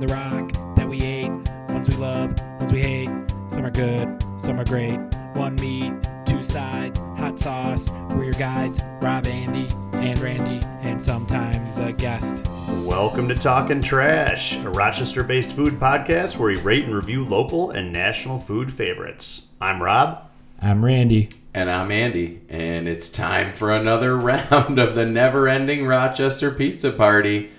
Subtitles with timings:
[0.00, 1.30] from the rock that we ate.
[1.68, 3.10] Ones we love, ones we hate.
[3.50, 4.98] Some are good, some are great.
[5.34, 5.92] One meat,
[6.24, 7.90] two sides, hot sauce.
[8.10, 12.46] We're your guides, Rob, Andy, and Randy, and sometimes a guest.
[12.82, 17.70] Welcome to Talkin' Trash, a Rochester based food podcast where we rate and review local
[17.70, 19.48] and national food favorites.
[19.60, 20.22] I'm Rob.
[20.62, 21.30] I'm Randy.
[21.52, 26.90] And I'm Andy, and it's time for another round of the never ending Rochester Pizza
[26.90, 27.50] Party.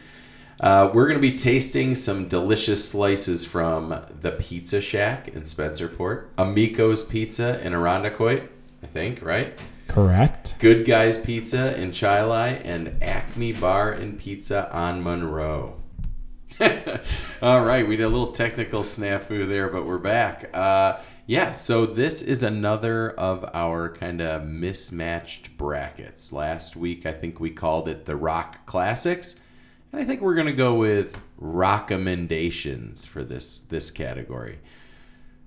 [0.62, 6.28] Uh, we're going to be tasting some delicious slices from the Pizza Shack in Spencerport,
[6.38, 8.48] Amico's Pizza in Irondequoit,
[8.84, 9.60] I think, right?
[9.88, 10.58] Correct.
[10.60, 15.78] Good Guys Pizza in Chili, and Acme Bar and Pizza on Monroe.
[17.42, 20.56] All right, we did a little technical snafu there, but we're back.
[20.56, 26.32] Uh, yeah, so this is another of our kind of mismatched brackets.
[26.32, 29.40] Last week, I think we called it the Rock Classics,
[29.92, 34.60] and I think we're gonna go with recommendations for this this category.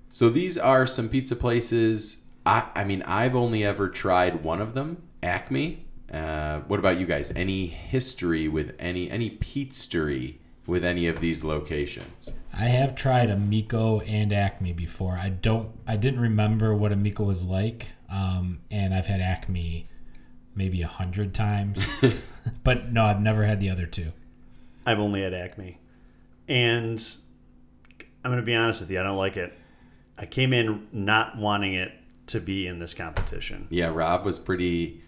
[0.09, 2.25] So these are some pizza places.
[2.45, 5.85] I, I mean, I've only ever tried one of them, Acme.
[6.11, 7.35] Uh, what about you guys?
[7.35, 10.35] Any history with any any pizzery
[10.67, 12.33] with any of these locations?
[12.53, 15.17] I have tried Amico and Acme before.
[15.17, 15.71] I don't.
[15.87, 19.87] I didn't remember what Amico was like, um, and I've had Acme
[20.55, 21.85] maybe a hundred times,
[22.63, 24.13] but no, I've never had the other two.
[24.85, 25.79] I've only had Acme.
[26.47, 27.03] And
[28.23, 29.53] I'm going to be honest with you, I don't like it.
[30.17, 31.91] I came in not wanting it
[32.27, 33.67] to be in this competition.
[33.69, 35.01] Yeah, Rob was pretty.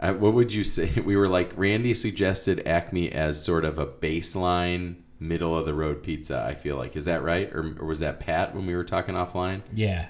[0.00, 0.90] Uh, what would you say?
[1.04, 6.02] We were like Randy suggested Acme as sort of a baseline, middle of the road
[6.02, 6.44] pizza.
[6.46, 9.14] I feel like is that right, or, or was that Pat when we were talking
[9.14, 9.62] offline?
[9.72, 10.06] Yeah,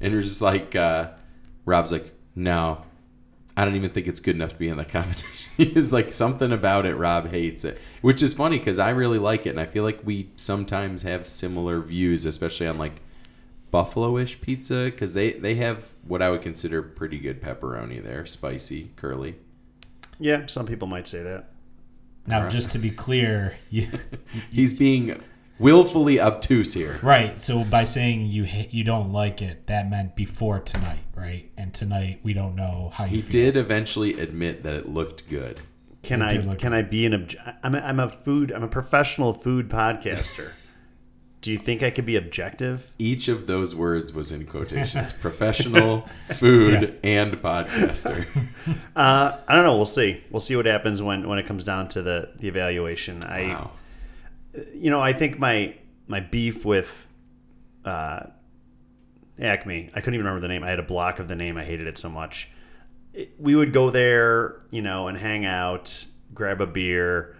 [0.00, 1.10] And we're just like, uh,
[1.66, 2.84] Rob's like, no,
[3.56, 5.52] I don't even think it's good enough to be in the competition.
[5.56, 9.46] He's like, something about it, Rob hates it, which is funny because I really like
[9.46, 13.00] it, and I feel like we sometimes have similar views, especially on like
[13.70, 18.90] buffalo-ish pizza because they they have what I would consider pretty good pepperoni there, spicy,
[18.96, 19.36] curly.
[20.20, 21.50] Yeah, some people might say that.
[22.26, 22.52] Now, Alright.
[22.52, 23.88] just to be clear, you,
[24.52, 25.20] He's being
[25.58, 26.98] willfully obtuse here.
[27.02, 27.38] right?
[27.40, 31.50] So by saying you ha- you don't like it, that meant before tonight, right?
[31.56, 33.30] And tonight we don't know how you He feel.
[33.30, 35.60] did eventually admit that it looked good.
[36.02, 38.50] Can It I did look- can I be an obj- I'm a, I'm a food
[38.52, 40.50] I'm a professional food podcaster.
[41.40, 42.90] Do you think I could be objective?
[42.98, 48.26] Each of those words was in quotations: professional, food, and podcaster.
[48.96, 49.76] Uh, I don't know.
[49.76, 50.22] We'll see.
[50.30, 53.22] We'll see what happens when, when it comes down to the, the evaluation.
[53.24, 53.72] I Wow.
[54.74, 55.74] You know, I think my
[56.06, 57.06] my beef with
[57.84, 58.24] uh,
[59.40, 60.62] Acme, I couldn't even remember the name.
[60.62, 61.56] I had a block of the name.
[61.56, 62.50] I hated it so much.
[63.12, 66.04] It- we would go there, you know, and hang out,
[66.34, 67.36] grab a beer,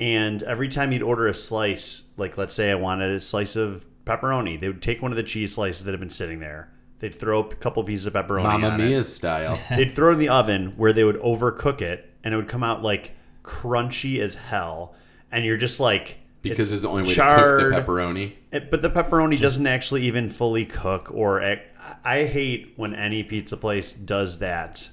[0.00, 3.86] and every time you'd order a slice, like let's say I wanted a slice of
[4.04, 6.70] pepperoni, they would take one of the cheese slices that had been sitting there.
[6.98, 8.44] They'd throw a couple pieces of pepperoni.
[8.44, 9.58] Mamma Mia it style.
[9.70, 12.62] they'd throw it in the oven where they would overcook it and it would come
[12.62, 13.12] out like
[13.42, 14.94] crunchy as hell
[15.30, 16.18] and you're just like
[16.50, 17.60] Because it's there's the only way charred.
[17.60, 18.32] to cook the pepperoni.
[18.52, 21.62] It- but the pepperoni doesn't actually even fully cook or I
[22.04, 24.88] I hate when any pizza place does that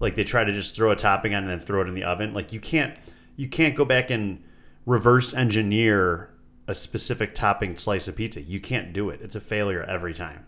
[0.00, 2.04] like they try to just throw a topping on and then throw it in the
[2.04, 2.96] oven like you can't
[3.36, 4.42] you can't go back and
[4.86, 6.30] reverse engineer
[6.68, 10.44] a specific topping slice of pizza you can't do it it's a failure every time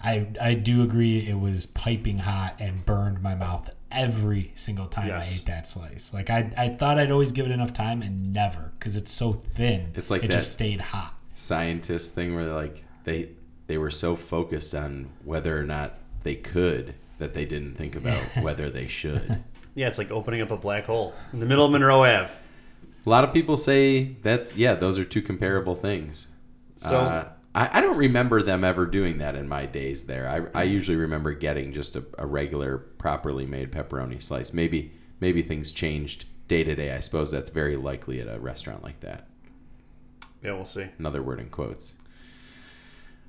[0.00, 1.26] I I do agree.
[1.26, 5.30] It was piping hot and burned my mouth every single time Yes.
[5.32, 6.12] I ate that slice.
[6.14, 9.32] Like I I thought I'd always give it enough time, and never because it's so
[9.32, 9.92] thin.
[9.94, 11.14] It's like it that- just stayed hot.
[11.34, 13.28] Scientist thing where they're like they
[13.66, 18.18] they were so focused on whether or not they could that they didn't think about
[18.42, 19.42] whether they should.
[19.74, 22.30] yeah it's like opening up a black hole in the middle of Monroe Ave
[23.06, 26.28] A lot of people say that's yeah, those are two comparable things.
[26.76, 30.28] So- uh, I, I don't remember them ever doing that in my days there.
[30.54, 34.52] I, I usually remember getting just a, a regular, properly made pepperoni slice.
[34.52, 36.92] Maybe maybe things changed day to day.
[36.94, 39.26] I suppose that's very likely at a restaurant like that.
[40.44, 41.96] yeah we'll see Another word in quotes.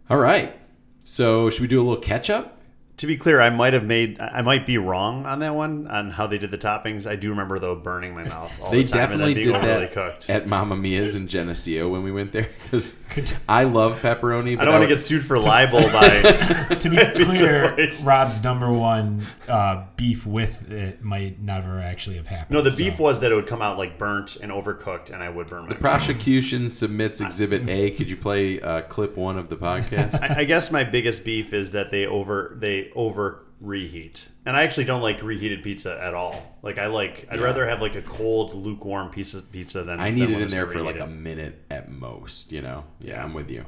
[0.09, 0.59] All right.
[1.03, 2.56] So should we do a little catch up?
[2.97, 6.09] To be clear, I might have made, I might be wrong on that one on
[6.09, 7.05] how they did the toppings.
[7.07, 8.59] I do remember though burning my mouth.
[8.59, 10.29] All They the time definitely and did then being overly that cooked.
[10.31, 12.99] at Mamma Mia's in Geneseo when we went there because
[13.47, 14.57] I love pepperoni.
[14.59, 16.65] I don't want to get sued for libel by.
[16.77, 18.05] To be clear, Pizza.
[18.05, 22.51] Rob's number one uh, beef with it might never actually have happened.
[22.55, 25.21] No, the so- beef was that it would come out like burnt and overcooked, and
[25.23, 25.69] I would burn my.
[25.69, 27.91] The prosecution submits Exhibit A.
[27.91, 30.21] Could you play uh, clip one of the podcast?
[30.21, 34.63] I, I guess my biggest beef is that they over they over reheat, and I
[34.63, 36.57] actually don't like reheated pizza at all.
[36.61, 37.45] Like I like, I'd Yeah.
[37.45, 40.33] rather have like a cold, lukewarm piece of pizza than I than need it one
[40.35, 41.01] in that's there for like reheated.
[41.01, 42.51] a minute at most.
[42.51, 42.83] You know.
[42.99, 43.23] Yeah.
[43.23, 43.65] I'm with you.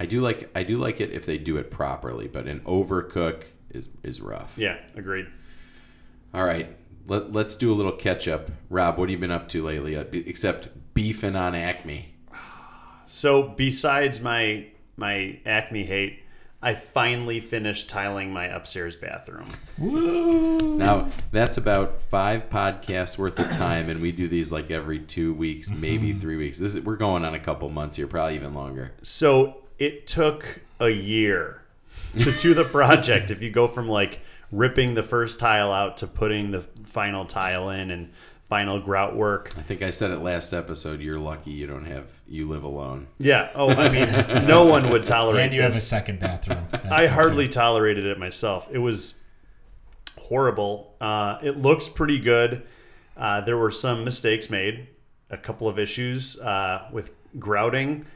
[0.00, 3.44] I do like I do like it if they do it properly, but an overcook
[3.70, 4.52] is is rough.
[4.56, 5.26] Yeah, agreed.
[6.32, 6.76] All right,
[7.08, 8.50] let, let's do a little catch up.
[8.70, 9.96] Rob, what have you been up to lately?
[9.96, 12.14] Uh, be- Except beefing on Acme.
[13.06, 14.66] So besides my
[14.96, 16.22] my Acme hate,
[16.60, 19.46] I finally finished tiling my upstairs bathroom.
[19.78, 20.76] Woo!
[20.76, 25.34] Now that's about five podcasts worth of time, and we do these like every two
[25.34, 26.18] weeks, maybe mm-hmm.
[26.18, 26.58] three weeks.
[26.58, 28.92] This is, we're going on a couple months here, probably even longer.
[29.02, 31.62] So it took a year
[32.18, 33.30] to do the project.
[33.30, 34.20] if you go from like
[34.50, 38.10] ripping the first tile out to putting the final tile in and
[38.48, 39.52] final grout work.
[39.58, 41.00] I think I said it last episode.
[41.00, 43.08] You're lucky you don't have you live alone.
[43.18, 43.50] Yeah.
[43.54, 45.44] Oh, I mean, no one would tolerate it.
[45.46, 46.66] And you have a second bathroom.
[46.70, 47.52] That's I hardly too.
[47.52, 48.68] tolerated it myself.
[48.72, 49.14] It was
[50.18, 50.94] horrible.
[51.00, 52.62] Uh, it looks pretty good.
[53.16, 54.88] Uh, there were some mistakes made,
[55.30, 58.06] a couple of issues uh, with grouting.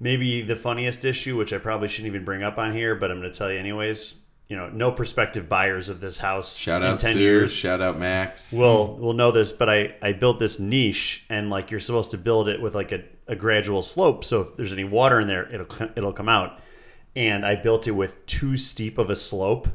[0.00, 3.20] Maybe the funniest issue, which I probably shouldn't even bring up on here, but I'm
[3.20, 4.21] going to tell you anyways.
[4.52, 7.20] You know, no prospective buyers of this house Shout in out ten Sue.
[7.20, 8.52] years Shout out Max.
[8.52, 12.18] will will know this, but I I built this niche, and like you're supposed to
[12.18, 14.24] build it with like a, a gradual slope.
[14.24, 16.60] So if there's any water in there, it'll it'll come out.
[17.16, 19.68] And I built it with too steep of a slope,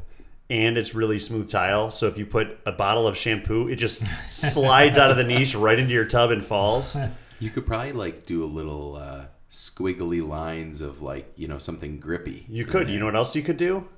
[0.48, 1.90] and it's really smooth tile.
[1.90, 5.56] So if you put a bottle of shampoo, it just slides out of the niche
[5.56, 6.96] right into your tub and falls.
[7.40, 11.98] You could probably like do a little uh, squiggly lines of like you know something
[11.98, 12.46] grippy.
[12.48, 12.88] You could.
[12.88, 13.88] You know what else you could do?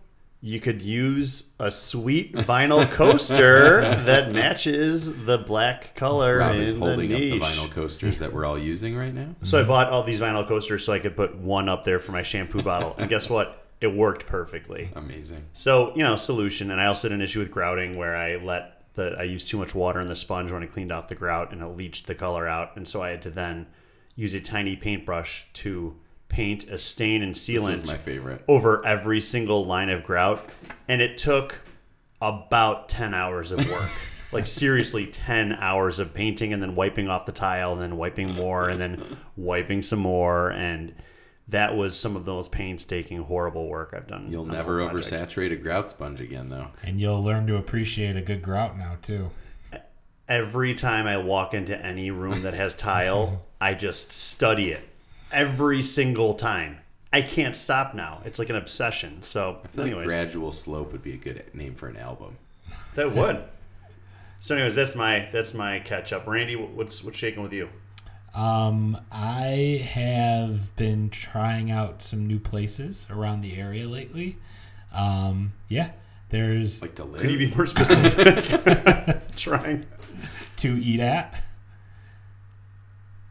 [0.42, 7.10] You could use a sweet vinyl coaster that matches the black color Rob is holding
[7.10, 9.34] the up the vinyl coasters that we're all using right now.
[9.42, 12.12] So I bought all these vinyl coasters so I could put one up there for
[12.12, 12.94] my shampoo bottle.
[12.96, 13.66] And guess what?
[13.82, 14.90] It worked perfectly.
[14.94, 15.44] Amazing.
[15.52, 16.70] So, you know, solution.
[16.70, 19.58] And I also had an issue with grouting where I let the I used too
[19.58, 22.14] much water in the sponge when I cleaned off the grout and it leached the
[22.14, 22.76] color out.
[22.76, 23.66] And so I had to then
[24.16, 25.96] use a tiny paintbrush to
[26.31, 28.43] paint a stain and This sealant is my favorite.
[28.49, 30.49] over every single line of grout.
[30.88, 31.61] And it took
[32.23, 33.91] about 10 hours of work.
[34.32, 38.31] like seriously 10 hours of painting and then wiping off the tile and then wiping
[38.32, 40.94] more and then wiping some more and
[41.49, 44.29] that was some of the most painstaking horrible work I've done.
[44.31, 46.69] You'll never oversaturate a grout sponge again, though.
[46.85, 49.31] And you'll learn to appreciate a good grout now too.
[50.29, 54.88] Every time I walk into any room that has tile, I just study it.
[55.32, 56.79] Every single time.
[57.12, 58.23] I can't stop now.
[58.25, 59.23] It's like an obsession.
[59.23, 62.37] So, I feel like anyways, gradual slope would be a good name for an album.
[62.94, 63.43] that would.
[64.38, 66.27] So, anyways, that's my that's my catch up.
[66.27, 67.69] Randy, what's what's shaking with you?
[68.35, 74.37] Um, I have been trying out some new places around the area lately.
[74.93, 75.91] Um, yeah,
[76.31, 77.21] there's Like to live.
[77.21, 79.21] Could you be more specific?
[79.37, 79.85] Trying
[80.56, 81.43] to eat at.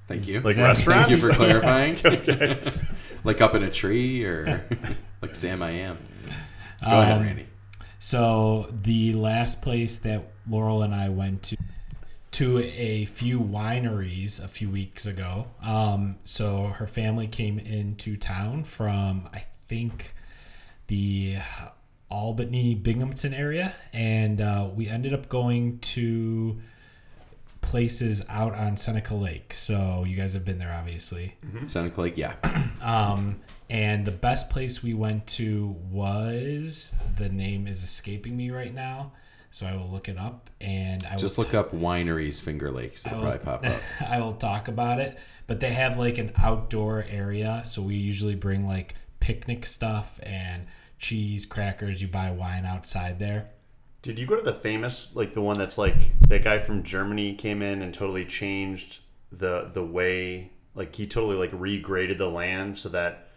[0.09, 0.41] Thank you.
[0.41, 1.97] like Thank Thank you for clarifying.
[3.23, 4.67] like up in a tree or
[5.21, 5.99] like Sam I am.
[6.83, 7.45] Go ahead, Um, Randy.
[7.99, 11.57] So the last place that Laurel and I went to
[12.31, 15.47] to a few wineries a few weeks ago.
[15.61, 20.15] Um, so her family came into town from I think
[20.87, 21.37] the
[22.09, 26.59] Albany Binghamton area, and uh, we ended up going to
[27.61, 29.53] places out on Seneca Lake.
[29.53, 31.35] So you guys have been there, obviously.
[31.65, 32.35] Seneca Lake, yeah.
[32.81, 38.73] Um, and the best place we went to was the name is escaping me right
[38.73, 39.11] now,
[39.51, 43.05] so I will look it up and I Just will look up wineries Finger Lakes.
[43.05, 43.81] It'll will- probably pop up.
[44.09, 45.19] I will talk about it.
[45.45, 50.65] But they have like an outdoor area, so we usually bring like picnic stuff and
[50.99, 52.01] cheese, crackers.
[52.01, 53.49] You buy wine outside there.
[54.01, 57.35] Did you go to the famous, like the one that's like that guy from Germany
[57.35, 59.01] came in and totally changed
[59.31, 63.27] the the way, like he totally like regraded the land so that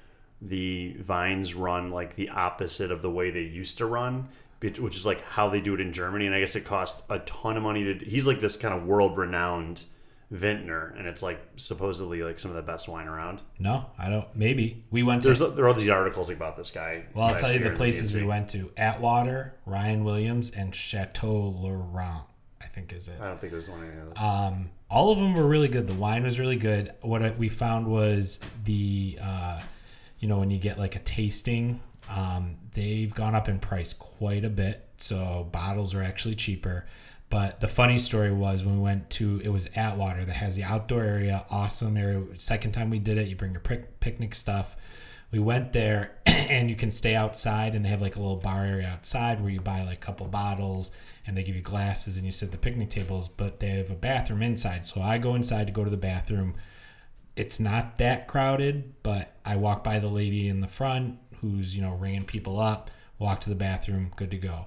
[0.41, 4.29] the vines run like the opposite of the way they used to run,
[4.61, 6.27] which is like how they do it in Germany.
[6.27, 8.05] And I guess it cost a ton of money to.
[8.05, 9.85] He's like this kind of world renowned
[10.33, 13.41] vintner, and it's like supposedly like some of the best wine around.
[13.59, 14.27] No, I don't.
[14.35, 15.29] Maybe we went to.
[15.29, 17.05] There's there are all these articles about this guy.
[17.15, 22.25] well, I'll tell you the places we went to: Atwater, Ryan Williams, and Chateau Laurent.
[22.61, 23.21] I think is it.
[23.21, 24.25] I don't think there's one of those.
[24.25, 25.87] Um, all of them were really good.
[25.87, 26.95] The wine was really good.
[27.03, 29.61] What I, we found was the, uh,
[30.21, 34.45] you know, when you get like a tasting, um, they've gone up in price quite
[34.45, 34.89] a bit.
[34.97, 36.87] So bottles are actually cheaper.
[37.33, 40.65] But the funny story was when we went to it was Atwater that has the
[40.65, 42.23] outdoor area, awesome area.
[42.35, 44.77] Second time we did it, you bring your pic- picnic stuff.
[45.31, 48.67] we went there and you can stay outside and they have like a little bar
[48.67, 50.91] area outside where you buy like a couple bottles
[51.27, 53.91] and they give you glasses and you sit at the picnic tables but they have
[53.91, 56.55] a bathroom inside so i go inside to go to the bathroom
[57.35, 61.81] it's not that crowded but i walk by the lady in the front who's you
[61.81, 64.67] know ringing people up walk to the bathroom good to go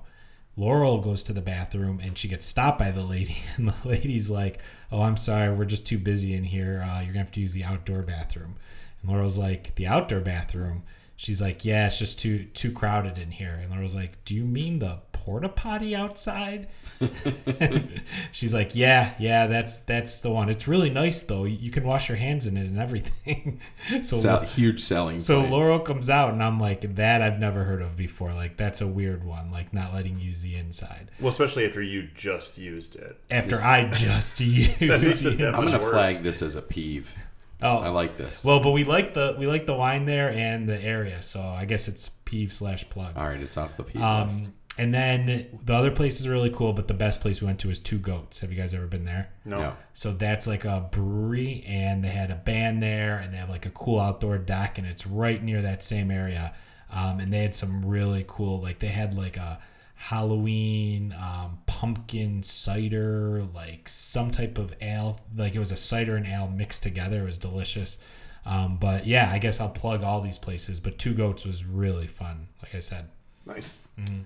[0.58, 4.30] laurel goes to the bathroom and she gets stopped by the lady and the lady's
[4.30, 4.60] like
[4.92, 6.86] oh i'm sorry we're just too busy in here.
[6.88, 8.56] Uh, you're gonna have to use the outdoor bathroom.
[9.02, 10.84] And laurel's like the outdoor bathroom?
[11.16, 13.60] She's like yeah it's just too too crowded in here.
[13.62, 16.68] And laurel's like do you mean the porta potty outside
[18.32, 22.08] she's like yeah yeah that's that's the one it's really nice though you can wash
[22.10, 23.60] your hands in it and everything
[24.02, 25.20] so Sell, huge selling.
[25.20, 25.52] so point.
[25.52, 28.34] Laurel comes out, and I'm like, that I've never heard of before.
[28.34, 29.52] Like, that's a weird one.
[29.52, 33.20] Like, not letting you use the inside Well, especially after you just used it.
[33.32, 35.92] after I just used it I'm gonna worse.
[35.92, 37.14] flag this as a peeve.
[37.62, 38.44] Oh, I like this.
[38.46, 41.66] well, but we like the we like the wine there and the area, so I
[41.66, 43.18] guess it's peeve slash plug.
[43.18, 44.50] All right, it's off the peeve um, list.
[44.78, 47.70] And then the other place is really cool, but the best place we went to
[47.70, 48.42] is Two Goats.
[48.42, 49.30] Have you guys ever been there?
[49.46, 49.60] No.
[49.60, 49.74] No.
[49.94, 53.66] So that's like a brewery, and they had a band there, and they have like
[53.66, 56.54] a cool outdoor deck, and it's right near that same area.
[56.92, 59.60] Um, and they had some really cool, like they had like a
[59.96, 66.28] Halloween um, pumpkin cider, like some type of ale, like it was a cider and
[66.28, 67.22] ale mixed together.
[67.22, 67.98] It was delicious.
[68.46, 70.80] Um, but yeah, I guess I'll plug all these places.
[70.80, 73.10] But Two Goats was really fun, like I said.
[73.46, 73.80] Nice.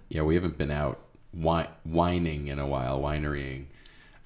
[0.10, 1.00] Yeah, we haven't been out
[1.34, 3.66] wi- whining in a while, winerying.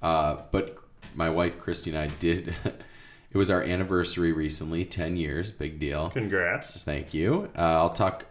[0.02, 0.78] Uh, but
[1.16, 2.56] my wife Christy and I did.
[3.32, 6.10] it was our anniversary recently, ten years, big deal.
[6.10, 6.82] Congrats.
[6.82, 7.50] Thank you.
[7.58, 8.26] Uh, I'll talk.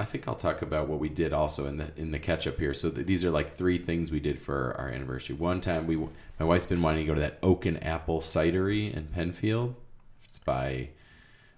[0.00, 2.58] I think I'll talk about what we did also in the in the catch up
[2.58, 2.74] here.
[2.74, 5.36] So th- these are like three things we did for our anniversary.
[5.36, 8.92] One time we, my wife's been wanting to go to that Oak and Apple Cidery
[8.92, 9.76] in Penfield.
[10.24, 10.88] It's by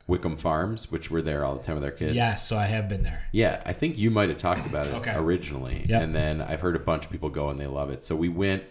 [0.06, 2.14] Wickham Farms, which we're there all the time with our kids.
[2.14, 3.24] Yeah, so I have been there.
[3.32, 5.14] Yeah, I think you might have talked about it Okay.
[5.16, 5.84] originally.
[5.88, 6.02] Yep.
[6.02, 8.04] And then I've heard a bunch of people go and they love it.
[8.04, 8.64] So we went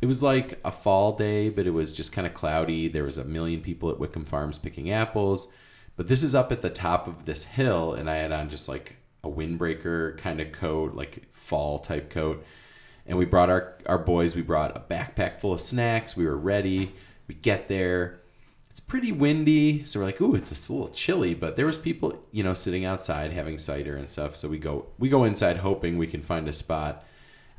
[0.00, 2.88] it was like a fall day, but it was just kind of cloudy.
[2.88, 5.52] There was a million people at Wickham Farms picking apples.
[5.96, 8.66] But this is up at the top of this hill and I had on just
[8.66, 12.42] like a windbreaker kind of coat, like fall type coat.
[13.06, 16.16] And we brought our our boys, we brought a backpack full of snacks.
[16.16, 16.94] We were ready.
[17.28, 18.19] We get there
[18.70, 21.76] it's pretty windy so we're like ooh it's, it's a little chilly but there was
[21.76, 25.58] people you know sitting outside having cider and stuff so we go we go inside
[25.58, 27.04] hoping we can find a spot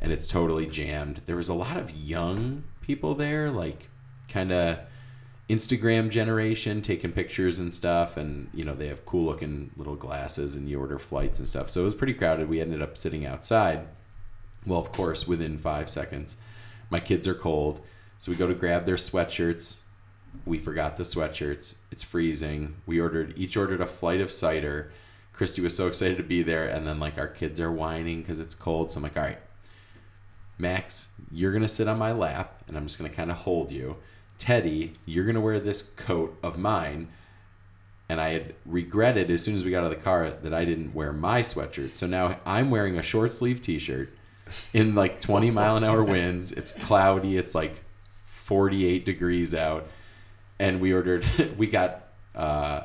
[0.02, 1.22] and it's totally jammed.
[1.28, 3.88] There was a lot of young people there like
[4.28, 4.80] kind of
[5.50, 10.56] instagram generation taking pictures and stuff and you know they have cool looking little glasses
[10.56, 12.50] and you order flights and stuff so it was pretty crowded.
[12.50, 13.88] We ended up sitting outside.
[14.66, 16.38] Well of course within five seconds
[16.90, 17.82] my kids are cold
[18.18, 19.78] so we go to grab their sweatshirts
[20.46, 21.76] we forgot the sweatshirts.
[21.92, 22.76] It's freezing.
[22.86, 24.92] We ordered each ordered a flight of cider.
[25.34, 28.40] Christy was so excited to be there, and then like our kids are whining because
[28.40, 28.92] it's cold.
[28.92, 29.40] So I'm like, all right,
[30.58, 33.98] Max, you're gonna sit on my lap, and I'm just gonna kind of hold you.
[34.38, 37.10] Teddy, you're gonna wear this coat of mine.
[38.10, 40.66] And I had regretted as soon as we got out of the car that I
[40.66, 41.94] didn't wear my sweatshirt.
[41.94, 44.10] So now I'm wearing a short sleeve T-shirt
[44.74, 46.52] in like 20 mile an hour winds.
[46.52, 47.38] It's cloudy.
[47.38, 47.86] It's like
[48.26, 49.88] 48 degrees out
[50.62, 51.26] and we ordered
[51.58, 52.82] we got uh,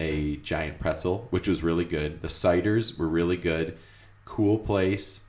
[0.00, 2.22] a giant pretzel which was really good.
[2.22, 3.78] The ciders were really good.
[4.24, 5.24] Cool place.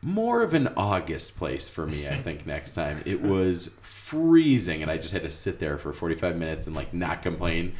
[0.00, 3.02] More of an august place for me i think next time.
[3.04, 6.92] It was freezing and i just had to sit there for 45 minutes and like
[6.92, 7.74] not complain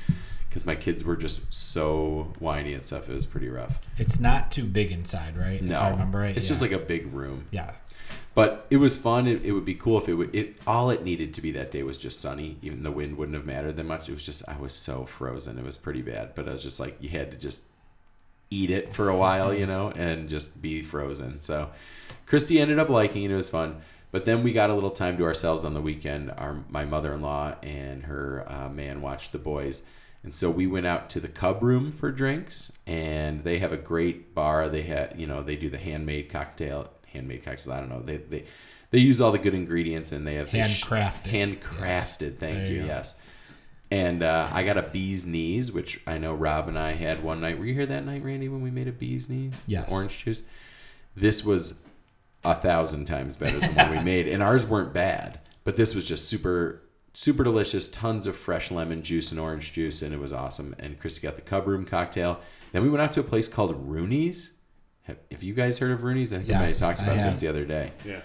[0.49, 3.09] because my kids were just so whiny and stuff.
[3.09, 3.81] It was pretty rough.
[3.97, 5.55] It's not too big inside, right?
[5.55, 5.81] If no.
[5.81, 6.37] I remember right.
[6.37, 7.47] it's just like a big room.
[7.51, 7.73] Yeah.
[8.35, 9.27] But it was fun.
[9.27, 10.35] It, it would be cool if it would.
[10.35, 12.57] It all it needed to be that day was just sunny.
[12.63, 14.09] Even the wind wouldn't have mattered that much.
[14.09, 15.59] It was just I was so frozen.
[15.59, 16.35] It was pretty bad.
[16.35, 17.65] But I was just like you had to just
[18.51, 21.41] eat it for a while, you know, and just be frozen.
[21.41, 21.71] So
[22.27, 23.31] Christy ended up liking it.
[23.31, 23.81] It was fun.
[24.11, 26.31] But then we got a little time to ourselves on the weekend.
[26.31, 29.83] Our my mother in law and her uh, man watched the boys.
[30.23, 33.77] And so we went out to the Cub Room for drinks, and they have a
[33.77, 34.69] great bar.
[34.69, 37.69] They had, you know, they do the handmade cocktail, handmade cocktails.
[37.69, 38.01] I don't know.
[38.03, 38.45] They they
[38.91, 41.59] they use all the good ingredients, and they have they sh- Handcrafted.
[41.61, 41.81] handcrafted.
[41.81, 42.17] Yes.
[42.19, 42.87] Thank There you you.
[42.87, 43.19] Yes.
[43.91, 47.41] And uh, I got a bee's knees, which I know Rob and I had one
[47.43, 47.59] night.
[47.59, 49.53] Were you here that night, Randy, when we made a bee's knees?
[49.67, 49.91] Yes.
[49.93, 50.43] Orange juice.
[51.15, 51.81] This was
[52.43, 55.41] a thousand times better than what we made, and ours weren't bad.
[55.65, 57.91] But this was just super, super delicious.
[57.91, 60.75] Tons of fresh lemon juice and orange juice, and it was awesome.
[60.79, 62.41] And Christy got the Cub Room cocktail.
[62.73, 64.55] Then we went out to a place called Rooney's.
[65.05, 66.33] Have, have you guys heard of Rooney's?
[66.33, 67.93] I think we might have Yes, talked I about this the other day.
[68.05, 68.21] Yeah.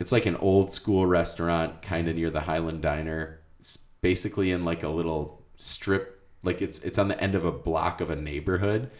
[0.00, 3.40] It's like an old school restaurant, kind of near the Highland Diner.
[3.58, 7.52] It's basically in like a little strip like it's it's on the end of a
[7.52, 8.90] block of a neighborhood.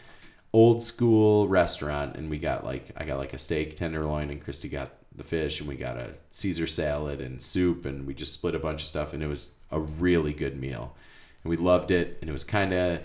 [0.53, 4.69] Old school restaurant, and we got like I got like a steak tenderloin, and Christy
[4.69, 8.55] got the fish, and we got a Caesar salad and soup, and we just split
[8.55, 10.97] a bunch of stuff, and it was a really good meal,
[11.43, 13.01] and we loved it, and it was kind of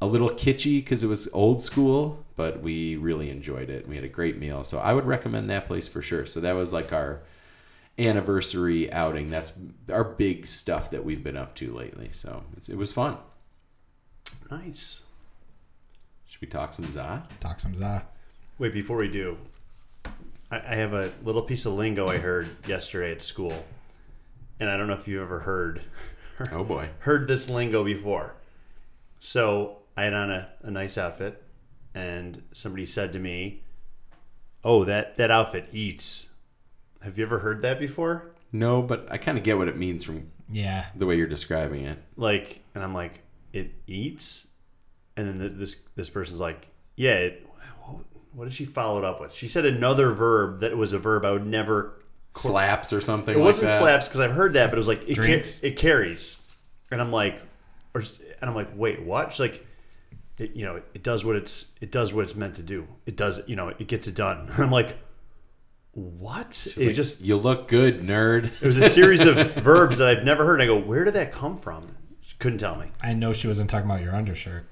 [0.00, 3.88] a little kitschy because it was old school, but we really enjoyed it.
[3.88, 6.24] We had a great meal, so I would recommend that place for sure.
[6.24, 7.22] So that was like our
[7.98, 9.28] anniversary outing.
[9.28, 9.52] That's
[9.92, 12.10] our big stuff that we've been up to lately.
[12.12, 13.16] So it's, it was fun.
[14.52, 15.04] Nice.
[16.26, 17.24] Should we talk some za?
[17.40, 18.04] Talk some za.
[18.56, 19.36] Wait, before we do,
[20.52, 23.64] I, I have a little piece of lingo I heard yesterday at school,
[24.60, 25.82] and I don't know if you ever heard
[26.52, 26.90] Oh boy.
[27.00, 28.34] heard this lingo before.
[29.18, 31.42] So I had on a, a nice outfit,
[31.98, 33.62] and somebody said to me,
[34.64, 36.30] "Oh, that that outfit eats."
[37.02, 38.30] Have you ever heard that before?
[38.52, 40.86] No, but I kind of get what it means from Yeah.
[40.96, 41.98] the way you're describing it.
[42.16, 43.20] Like, and I'm like,
[43.52, 44.48] "It eats,"
[45.16, 47.44] and then th- this this person's like, "Yeah." It,
[48.32, 49.32] what did she follow it up with?
[49.32, 51.94] She said another verb that was a verb I would never
[52.36, 53.34] Slaps or something.
[53.34, 53.78] It like wasn't that.
[53.78, 56.38] slaps because I've heard that, but it was like it, ca- it carries,
[56.92, 57.42] and I'm like,
[57.94, 59.32] or s- and I'm like, wait, what?
[59.32, 59.66] She's like,
[60.38, 62.86] it, you know, it does what it's it does what it's meant to do.
[63.06, 64.48] It does, you know, it gets it done.
[64.50, 64.96] And I'm like,
[65.92, 66.48] what?
[66.48, 68.50] It's It like, just you look good, nerd.
[68.60, 70.60] it was a series of verbs that I've never heard.
[70.60, 71.96] And I go, where did that come from?
[72.20, 72.86] She couldn't tell me.
[73.02, 74.68] I know she wasn't talking about your undershirt.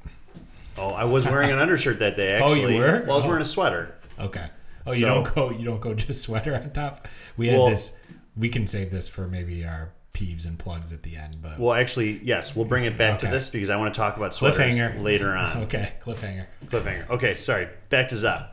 [0.78, 2.38] Oh, I was wearing an undershirt that day.
[2.42, 3.02] Oh, you Actually, were?
[3.06, 3.28] Well, I was Oh.
[3.28, 3.48] wearing a oh.
[3.48, 3.94] sweater.
[4.20, 4.46] Okay.
[4.86, 5.50] Oh, you So- don't go.
[5.50, 7.08] You don't go just sweater on top.
[7.36, 7.98] We had Well- this.
[8.36, 11.36] We can save this for maybe our peeves and plugs at the end.
[11.42, 14.16] But Well, actually, yes, we'll bring it back to this because I want to talk
[14.16, 15.02] about sweaters Cliffhanger.
[15.02, 15.58] later on.
[15.64, 16.46] okay, cliffhanger.
[16.68, 17.08] Cliffhanger.
[17.10, 17.68] Okay, sorry.
[17.90, 18.52] Back to Zap.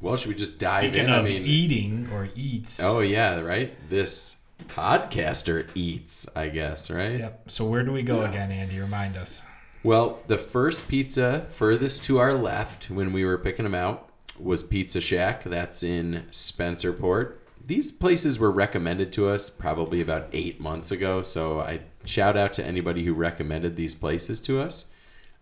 [0.00, 1.10] Well, should we just dive Speaking in?
[1.12, 2.80] of I mean, eating or eats.
[2.82, 3.74] oh yeah, right.
[3.90, 7.18] This podcaster eats, I guess, right?
[7.18, 7.50] Yep.
[7.50, 8.78] So where do we go again, Andy?
[8.78, 9.42] Remind us.
[9.82, 14.62] Well, the first pizza furthest to our left when we were picking them out was
[14.62, 15.42] Pizza Shack.
[15.44, 17.34] That's in Spencerport.
[17.68, 21.20] These places were recommended to us probably about eight months ago.
[21.20, 24.86] So I shout out to anybody who recommended these places to us.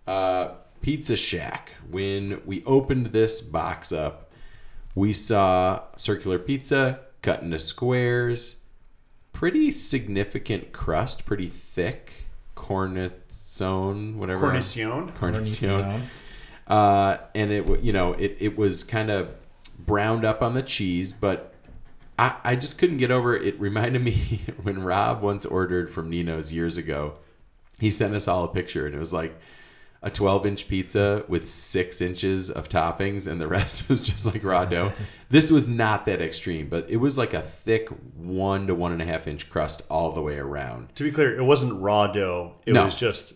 [0.08, 1.74] Uh, Pizza Shack.
[1.88, 4.32] When we opened this box up,
[4.96, 8.56] we saw circular pizza cut into squares,
[9.32, 14.48] pretty significant crust, pretty thick cornizone, whatever.
[14.48, 15.12] Cornicione.
[15.14, 16.02] Cornicione.
[16.66, 19.36] Uh, and it, you know, it, it was kind of
[19.78, 21.52] browned up on the cheese, but
[22.18, 23.46] I, I just couldn't get over it.
[23.46, 27.14] It reminded me when Rob once ordered from Nino's years ago.
[27.78, 29.38] He sent us all a picture, and it was like
[30.02, 34.42] a 12 inch pizza with six inches of toppings, and the rest was just like
[34.44, 34.92] raw dough.
[35.28, 39.02] This was not that extreme, but it was like a thick one to one and
[39.02, 40.94] a half inch crust all the way around.
[40.94, 42.54] To be clear, it wasn't raw dough.
[42.64, 42.84] It No.
[42.84, 43.34] was just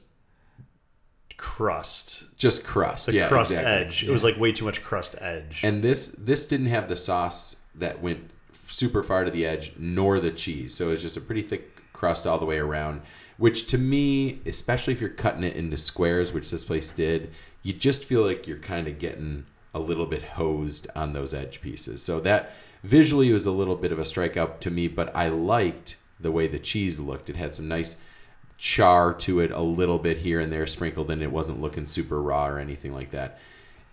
[1.36, 2.24] crust.
[2.36, 3.06] Just crust.
[3.06, 3.72] The yeah, crust exactly.
[3.72, 4.04] edge.
[4.04, 5.62] It was like way too much crust edge.
[5.64, 8.30] And this this didn't have the sauce that went
[8.70, 10.74] super far to the edge, nor the cheese.
[10.74, 13.02] So it's just a pretty thick crust all the way around.
[13.37, 17.30] Which to me, especially if you're cutting it into squares, which this place did,
[17.62, 21.61] you just feel like you're kind of getting a little bit hosed on those edge
[21.61, 22.02] pieces.
[22.02, 22.52] So that
[22.83, 26.46] visually was a little bit of a strikeout to me, but I liked the way
[26.46, 27.30] the cheese looked.
[27.30, 28.02] It had some nice
[28.59, 31.22] char to it a little bit here and there sprinkled in.
[31.22, 33.38] It wasn't looking super raw or anything like that.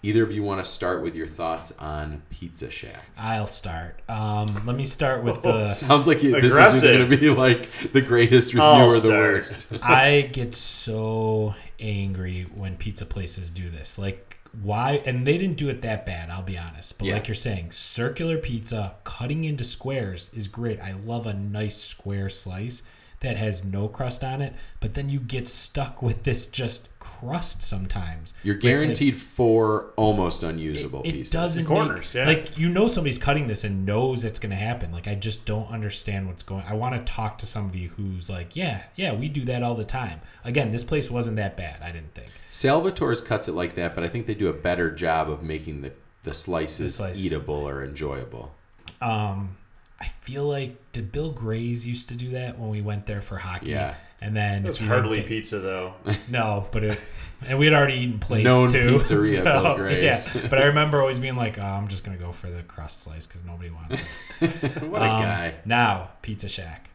[0.03, 3.03] Either of you want to start with your thoughts on Pizza Shack?
[3.17, 3.99] I'll start.
[4.07, 5.71] Um, let me start with the.
[5.73, 8.97] Sounds like you, this isn't going to be like the greatest review I'll or the
[8.99, 9.11] start.
[9.11, 9.67] worst.
[9.81, 13.97] I get so angry when pizza places do this.
[13.97, 15.01] Like, why?
[15.05, 16.97] And they didn't do it that bad, I'll be honest.
[16.99, 17.15] But Yeah.
[17.15, 20.79] like you're saying, circular pizza cutting into squares is great.
[20.79, 22.83] I love a nice square slice
[23.21, 24.53] that has no crust on it.
[24.79, 28.33] But then you get stuck with this just crust sometimes.
[28.43, 31.31] You're Like- like- guaranteed four almost unusable it pieces.
[31.33, 32.27] doesn't The corners, make, yeah.
[32.33, 35.45] like you know somebody's cutting this and knows it's going to happen like i just
[35.45, 39.27] don't understand what's going i want to talk to somebody who's like yeah yeah we
[39.29, 43.21] do that all the time again this place wasn't that bad i didn't think Salvatore's
[43.21, 45.91] cuts it like that, but I think they do a better job of making the,
[46.23, 47.25] the slices The slice.
[47.25, 48.53] eatable or enjoyable.
[49.01, 49.55] um
[50.01, 53.37] i feel like did bill grays used to do that when we went there for
[53.37, 53.95] hockey Yeah.
[54.21, 55.93] and then it was hardly to- pizza though.
[56.29, 56.99] no but it
[57.47, 60.33] and we had already eaten plates Known too pizzeria, Bill Gray's.
[60.35, 63.03] yeah but i remember always being like oh, i'm just gonna go for the crust
[63.03, 64.01] slice because nobody wants
[64.41, 65.53] it what a Um, guy.
[65.65, 66.89] now pizza shack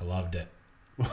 [0.00, 0.48] i loved it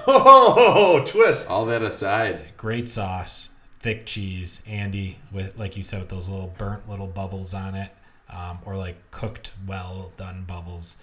[0.07, 1.47] Oh, twist.
[1.47, 3.49] All that aside, great sauce,
[3.81, 7.91] thick cheese, Andy with like you said with those little burnt little bubbles on it,
[8.29, 10.97] um, or like cooked well done bubbles.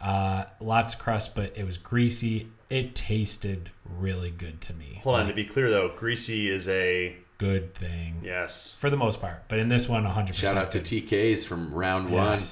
[0.00, 2.48] Uh, lots of crust, but it was greasy.
[2.70, 5.00] it tasted really good to me.
[5.02, 8.76] Hold on, Like, to be clear though, greasy is a good thing yes.
[8.80, 10.36] for the most part, but in this one, 100.
[10.36, 12.40] Shout out to TKs from round one.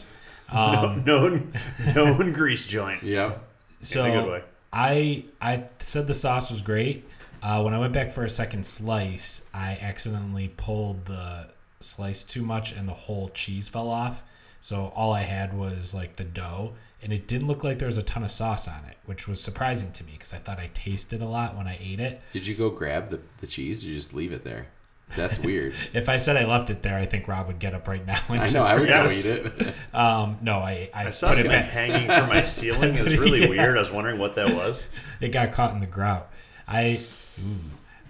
[0.48, 1.52] Um, known
[1.92, 3.02] known grease joint.
[3.02, 3.42] Yep.
[3.82, 4.42] so in a good way.
[4.72, 7.04] I I said the sauce was great.
[7.42, 11.48] Uh, when I went back for a second slice, I accidentally pulled the
[11.80, 14.24] slice too much, and the whole cheese fell off.
[14.60, 17.98] So all I had was like the dough, and it didn't look like there was
[17.98, 20.70] a ton of sauce on it, which was surprising to me because I thought I
[20.74, 22.20] tasted a lot when I ate it.
[22.32, 24.66] Did you go grab the, the cheese or you just leave it there?
[25.14, 25.74] That's weird.
[25.94, 28.18] If I said I left it there, I think Rob would get up right now.
[28.28, 28.52] And I know.
[28.54, 29.74] just- I would go eat it.
[29.94, 31.66] um, no, I I, I saw put it back.
[31.66, 32.96] hanging from my ceiling.
[32.96, 33.50] It was really Yeah.
[33.50, 33.76] weird.
[33.76, 34.88] I was wondering what that was.
[35.20, 36.28] It got caught in the grout.
[36.66, 36.98] I,
[37.38, 37.54] ooh,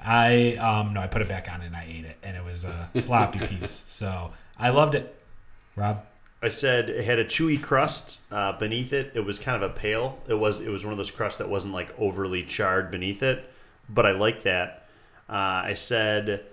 [0.06, 2.64] I um no, I put it back on and I ate it, and it was
[2.64, 3.84] a sloppy piece.
[3.88, 5.12] So I loved it.
[5.74, 6.04] Rob,
[6.40, 9.12] I said it had a chewy crust uh, beneath it.
[9.14, 10.18] It was kind of a pale.
[10.28, 13.50] It was it was one of those crusts that wasn't like overly charred beneath it,
[13.88, 14.86] but I like that.
[15.28, 16.44] Uh, I said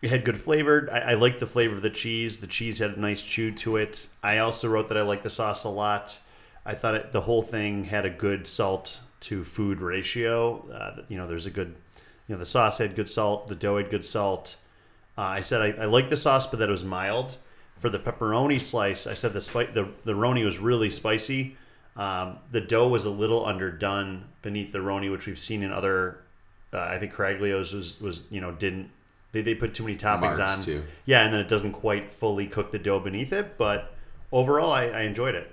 [0.00, 0.88] it had good flavor.
[0.92, 2.38] I, I liked the flavor of the cheese.
[2.38, 4.06] The cheese had a nice chew to it.
[4.22, 6.18] I also wrote that I liked the sauce a lot.
[6.64, 10.68] I thought it, the whole thing had a good salt to food ratio.
[10.70, 11.74] Uh, you know, there's a good,
[12.28, 13.48] you know, the sauce had good salt.
[13.48, 14.56] The dough had good salt.
[15.16, 17.38] Uh, I said I, I liked the sauce, but that it was mild.
[17.78, 21.56] For the pepperoni slice, I said the spi- the the roni was really spicy.
[21.96, 26.18] Um, the dough was a little underdone beneath the roni, which we've seen in other.
[26.72, 28.90] Uh, I think Caraglio's was was you know didn't
[29.32, 30.64] they, they put too many toppings Marks, on.
[30.64, 30.82] too.
[31.04, 33.58] Yeah, and then it doesn't quite fully cook the dough beneath it.
[33.58, 33.92] But
[34.32, 35.50] overall, I, I enjoyed it.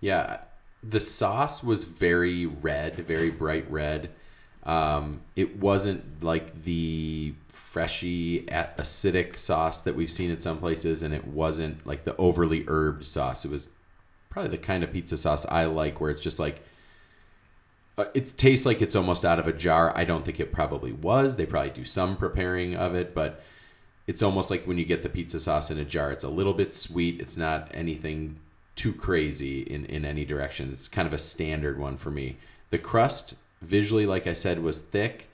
[0.00, 0.44] Yeah,
[0.82, 4.10] the sauce was very red, very bright red.
[4.66, 11.14] Um, it wasn't like the freshy, acidic sauce that we've seen in some places, and
[11.14, 13.44] it wasn't like the overly herbed sauce.
[13.44, 13.70] It was
[14.28, 16.62] probably the kind of pizza sauce I like, where it's just like
[17.98, 19.96] uh, it tastes like it's almost out of a jar.
[19.96, 21.36] I don't think it probably was.
[21.36, 23.42] They probably do some preparing of it, but
[24.06, 26.12] it's almost like when you get the pizza sauce in a jar.
[26.12, 27.20] It's a little bit sweet.
[27.20, 28.36] It's not anything
[28.74, 30.70] too crazy in, in any direction.
[30.70, 32.36] It's kind of a standard one for me.
[32.70, 35.28] The crust, visually, like I said, was thick.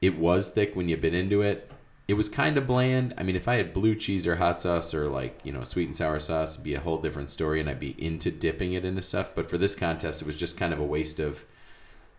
[0.00, 1.70] It was thick when you bit into it.
[2.06, 3.12] It was kind of bland.
[3.18, 5.86] I mean, if I had blue cheese or hot sauce or like, you know, sweet
[5.86, 8.84] and sour sauce, it'd be a whole different story and I'd be into dipping it
[8.84, 9.34] into stuff.
[9.34, 11.44] But for this contest, it was just kind of a waste of.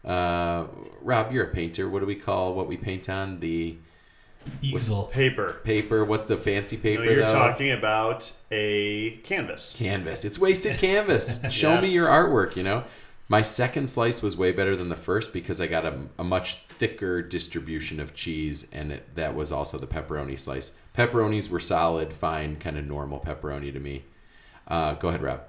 [0.05, 0.67] Uh,
[1.01, 1.89] Rob, you're a painter.
[1.89, 3.39] What do we call what we paint on?
[3.39, 3.77] The
[4.61, 5.03] easel.
[5.03, 5.59] Paper.
[5.63, 6.05] paper.
[6.05, 7.05] What's the fancy paper?
[7.05, 7.33] No, you're though?
[7.33, 9.75] talking about a canvas.
[9.77, 10.23] canvas.
[10.25, 11.41] It's wasted canvas.
[11.51, 12.83] Show me your artwork, you know?
[13.31, 16.63] My second slice was way better than the first because I got a, a much
[16.63, 20.79] thicker distribution of cheese, and it, that was also the pepperoni slice.
[20.97, 24.03] Pepperonis were solid, fine, kind of normal pepperoni to me.
[24.67, 25.41] Uh, go ahead, Rob.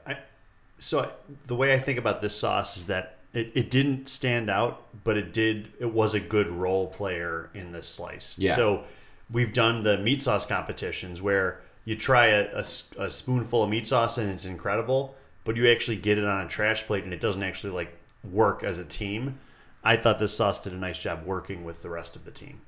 [0.78, 1.10] So I-
[1.46, 5.16] the way I think about this sauce is that it, it didn't stand out, but
[5.16, 5.72] it did.
[5.78, 8.38] It was a good role player in this slice.
[8.38, 8.56] Yeah.
[8.56, 8.84] So
[9.30, 14.18] we've done the meat sauce competitions where you try a a spoonful of meat sauce
[14.18, 17.42] and it's incredible, but you actually get it on a trash plate and it doesn't
[17.42, 17.96] actually like
[18.30, 19.38] work as a team.
[19.82, 22.60] I thought this sauce did a nice job working with the rest of the team.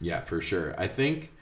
[0.00, 0.74] Yeah, for sure.
[0.78, 1.32] I think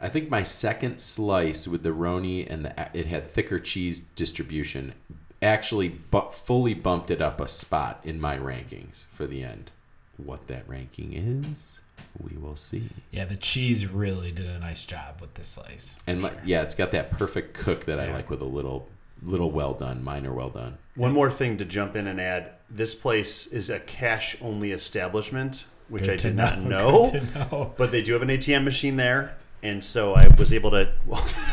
[0.00, 4.94] I think my second slice with the roni and the it had thicker cheese distribution
[5.42, 9.70] actually bu- fully bumped it up a spot in my rankings for the end.
[10.16, 11.80] What that ranking is,
[12.18, 12.90] we will see.
[13.10, 15.98] Yeah, the cheese really did a nice job with this slice.
[16.06, 18.88] And like, yeah, it's got that perfect cook that I like with a little
[19.22, 20.78] little well done, minor well done.
[20.96, 25.64] One more thing to jump in and add: this place is a cash only establishment,
[25.88, 26.68] which Good I to did not know,
[27.04, 27.10] know.
[27.10, 27.74] good to know.
[27.78, 31.24] But they do have an ATM machine there, and so I was able to, well,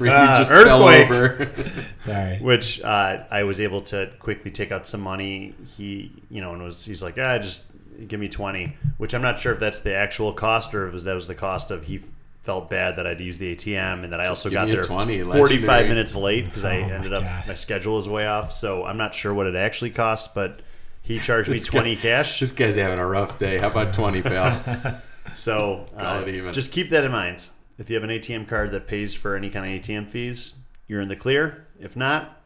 [0.00, 1.10] You Uh, just fell earthquake.
[1.10, 1.50] over.
[1.98, 2.38] Sorry.
[2.38, 5.54] which uh, I was able to quickly take out some money.
[5.76, 7.64] He, you know, and was he's like, ah, just
[8.08, 10.94] give me twenty, which I'm not sure if that's the actual cost or if it
[10.94, 12.00] was, that was the cost of he
[12.44, 15.48] felt bad that I'd used the ATM and that I also got there 20, 45
[15.48, 15.88] legendary.
[15.88, 17.48] minutes late because I Oh, my ended up God.
[17.48, 18.52] my schedule was way off.
[18.52, 20.60] So I'm not sure what it actually costs, but
[21.02, 22.40] he charged me This guy- 20 cash.
[22.40, 23.58] this guy's having a rough day.
[23.58, 25.02] How about twenty, pal?
[25.34, 27.48] So uh, just keep that in mind.
[27.78, 30.54] If you have an ATM card that pays for any kind of ATM fees,
[30.86, 31.66] you're in the clear.
[31.80, 32.40] If not,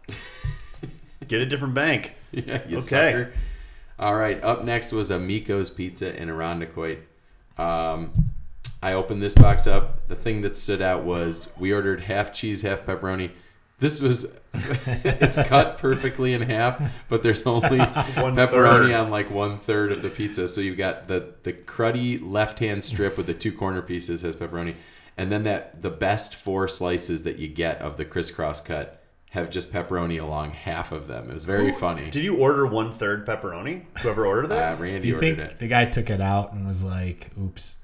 [1.28, 2.14] get a different bank.
[2.32, 2.80] yeah, you Okay.
[2.86, 3.32] sucker.
[3.98, 4.42] All right.
[4.44, 7.00] Up next was Amico's Pizza in Irondequoit.
[7.58, 8.12] Um,
[8.82, 10.06] I opened this box up.
[10.08, 13.30] The thing that stood out was we ordered half cheese, half pepperoni.
[13.80, 18.94] This was it's cut perfectly in half, but there's only One pepperoni third.
[18.94, 20.48] on like one third of the pizza.
[20.48, 24.34] So you've got the the cruddy left hand strip with the two corner pieces has
[24.36, 24.74] pepperoni,
[25.16, 29.50] and then that the best four slices that you get of the crisscross cut have
[29.50, 31.30] just pepperoni along half of them.
[31.30, 32.10] It was very funny.
[32.10, 33.84] Did you order one third pepperoni?
[33.98, 34.78] Whoever ordered that?
[34.78, 37.30] Uh, Randy Do you ordered think it, the guy took it out and was like,
[37.38, 37.76] "Oops"?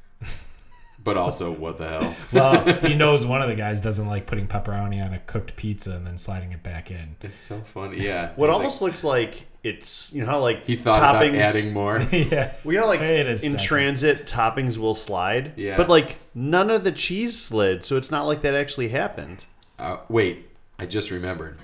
[1.05, 2.17] But also what the hell?
[2.33, 5.93] Well, he knows one of the guys doesn't like putting pepperoni on a cooked pizza
[5.93, 7.17] and then sliding it back in.
[7.23, 8.01] It's so funny.
[8.01, 8.33] Yeah.
[8.35, 11.73] what He's almost looks like it's you know how like he thought toppings about adding
[11.73, 11.99] more.
[12.12, 12.55] yeah.
[12.64, 13.61] we know like in second.
[13.61, 15.53] transit toppings will slide.
[15.57, 15.77] Yeah.
[15.77, 19.47] But like none of the cheese slid, so it's not like that actually happened.
[19.79, 21.59] Uh, wait, I just remembered.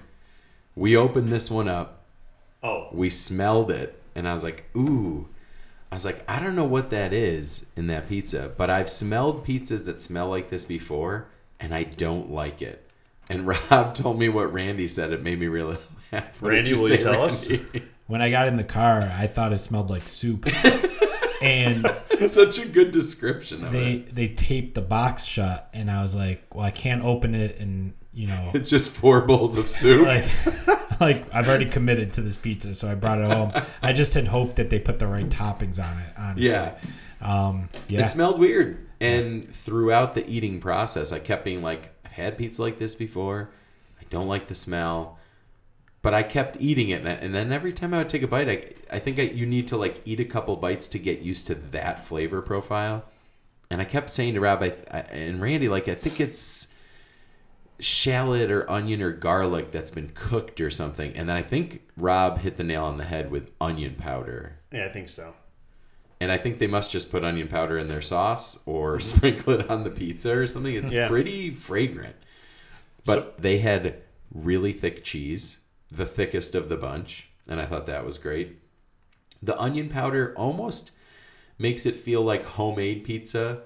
[0.74, 2.04] We opened this one up.
[2.62, 2.88] Oh.
[2.92, 5.28] We smelled it, and I was like, "Ooh."
[5.92, 9.44] I was like, I don't know what that is in that pizza, but I've smelled
[9.44, 11.26] pizzas that smell like this before,
[11.58, 12.88] and I don't like it.
[13.28, 15.12] And Rob told me what Randy said.
[15.12, 15.78] It made me really
[16.12, 16.40] laugh.
[16.40, 17.48] What did Randy, will you say, tell us?
[18.06, 20.44] When I got in the car, I thought it smelled like soup.
[21.40, 21.86] and
[22.26, 24.14] Such a good description of they it.
[24.14, 27.94] they taped the box shut and I was like, "Well, I can't open it and,
[28.12, 30.06] you know, It's just four bowls of soup.
[30.08, 30.24] like
[31.04, 33.52] like I've already committed to this pizza, so I brought it home.
[33.82, 36.50] I just had hoped that they put the right toppings on it, honestly.
[36.50, 36.76] yeah.
[37.20, 38.02] Um yeah.
[38.02, 38.86] It smelled weird.
[39.00, 43.50] And throughout the eating process, I kept being like, I've had pizza like this before.
[43.98, 45.18] I don't like the smell.
[46.02, 47.00] But I kept eating it.
[47.00, 49.46] And and then every time I would take a bite, I, I think I, you
[49.46, 53.04] need to like eat a couple bites to get used to that flavor profile.
[53.70, 56.74] And I kept saying to Rob I, I, and Randy, like, I think it's
[57.80, 61.14] shallot or onion or garlic that's been cooked or something.
[61.16, 64.58] And then I think Rob hit the nail on the head with onion powder.
[64.72, 65.34] Yeah, I think so.
[66.20, 69.70] And I think they must just put onion powder in their sauce or sprinkle it
[69.70, 70.74] on the pizza or something.
[70.74, 71.08] It's Yeah.
[71.08, 72.16] pretty fragrant.
[73.06, 73.96] But they had
[74.32, 75.58] really thick cheese,
[75.90, 78.58] the thickest of the bunch, and I thought that was great.
[79.42, 80.90] The onion powder almost
[81.58, 83.62] makes it feel like homemade pizza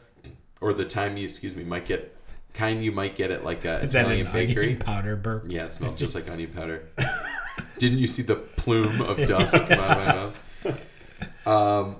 [0.61, 2.13] or the time you excuse me might get
[2.55, 4.64] kind you might get at like a Is Italian an bakery.
[4.64, 5.45] onion powder burp?
[5.49, 6.88] Yeah, it smelled just like onion powder.
[7.79, 10.07] Didn't you see the plume of dust come out of
[10.64, 11.47] my mouth?
[11.47, 11.97] Um,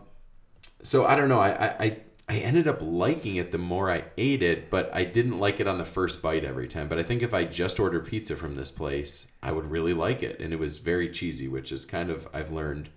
[0.83, 1.41] so I don't know.
[1.41, 5.05] I, I, I I ended up liking it the more I ate it, but I
[5.05, 6.89] didn't like it on the first bite every time.
[6.89, 10.23] But I think if I just ordered pizza from this place, I would really like
[10.23, 10.41] it.
[10.41, 12.89] And it was very cheesy, which is kind of I've learned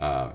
[0.00, 0.32] uh,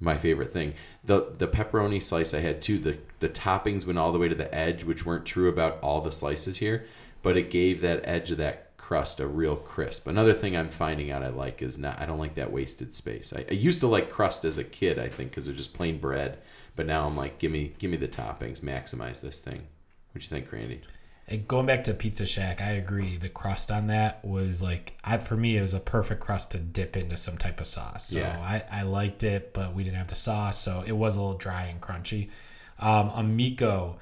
[0.00, 0.74] my favorite thing.
[1.04, 2.78] The the pepperoni slice I had too.
[2.78, 6.00] The the toppings went all the way to the edge, which weren't true about all
[6.00, 6.86] the slices here,
[7.22, 10.08] but it gave that edge of that crust a real crisp.
[10.08, 13.32] Another thing I'm finding out I like is not I don't like that wasted space.
[13.36, 15.98] I, I used to like crust as a kid, I think, because they're just plain
[15.98, 16.38] bread.
[16.74, 19.66] But now I'm like, give me give me the toppings, maximize this thing.
[20.12, 20.80] What do you think, Randy?
[21.30, 23.16] And going back to Pizza Shack, I agree.
[23.16, 26.58] The crust on that was like, I, for me, it was a perfect crust to
[26.58, 28.08] dip into some type of sauce.
[28.08, 28.36] So Yeah.
[28.40, 31.36] I, I liked it, but we didn't have the sauce, so it was a little
[31.38, 32.30] dry and crunchy.
[32.80, 33.98] Um, Amico,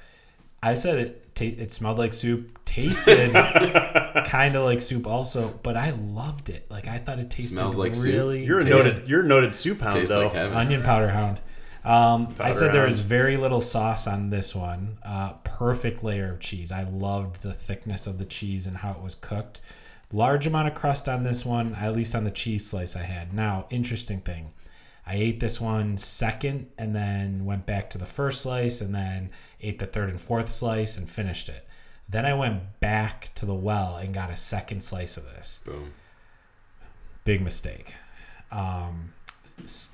[0.63, 1.35] I said it.
[1.35, 2.57] Ta- it smelled like soup.
[2.65, 3.31] Tasted
[4.25, 6.65] kind of like soup, also, but I loved it.
[6.69, 8.13] Like I thought it tasted Smells like soup.
[8.13, 8.45] really.
[8.45, 10.27] You're a noted you're a noted soup hound though.
[10.27, 11.39] like onion powder hound.
[11.83, 14.97] Um, I said there was very little sauce on this one.
[15.03, 16.71] Uh, perfect layer of cheese.
[16.71, 19.61] I loved the thickness of the cheese and how it was cooked.
[20.11, 23.33] Large amount of crust on this one, at least on the cheese slice I had.
[23.33, 24.51] Now, interesting thing.
[25.05, 29.31] I ate this one second and then went back to the first slice and then
[29.61, 31.67] ate the third and fourth slice and finished it.
[32.07, 35.93] Then I went back to the well and got a second slice of this Boom.
[37.23, 37.93] big mistake.
[38.51, 39.13] Um,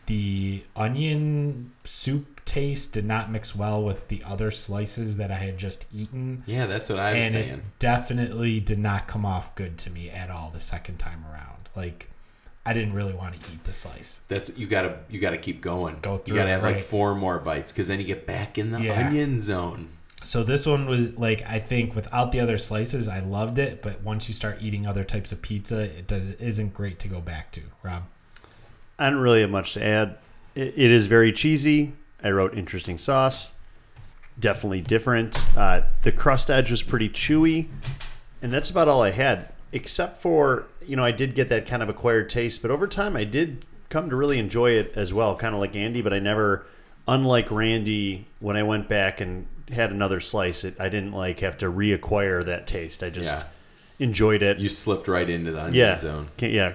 [0.06, 5.58] the onion soup taste did not mix well with the other slices that I had
[5.58, 6.44] just eaten.
[6.46, 7.50] Yeah, that's what I was and saying.
[7.54, 11.70] it definitely did not come off good to me at all the second time around.
[11.76, 12.10] Like,
[12.66, 14.22] I didn't really want to eat the slice.
[14.28, 15.98] That's you gotta you gotta keep going.
[16.02, 16.36] Go through.
[16.36, 19.08] You gotta have like four more bites because then you get back in the Yeah.
[19.08, 19.90] onion zone.
[20.24, 23.82] So this one was like I think without the other slices, I loved it.
[23.84, 27.08] But once you start eating other types of pizza, it does it isn't great to
[27.08, 27.62] go back to.
[27.84, 28.04] Rob,
[28.98, 30.18] I don't really have much to add.
[30.56, 31.94] It, it is very cheesy.
[32.24, 33.54] I wrote interesting sauce.
[34.40, 35.38] Definitely different.
[35.58, 37.68] Uh, the crust edge was pretty chewy,
[38.42, 39.50] and that's about all I had.
[39.72, 43.16] Except for you know, I did get that kind of acquired taste, but over time,
[43.16, 45.36] I did come to really enjoy it as well.
[45.36, 46.66] Kind of like Andy, but I never,
[47.08, 51.58] unlike Randy, when I went back and had another slice, it I didn't like have
[51.60, 53.04] to reacquire that taste.
[53.04, 54.06] I just Yeah.
[54.06, 54.60] enjoyed it.
[54.60, 56.28] You slipped right into the onion yeah, zone.
[56.38, 56.74] Can't- yeah.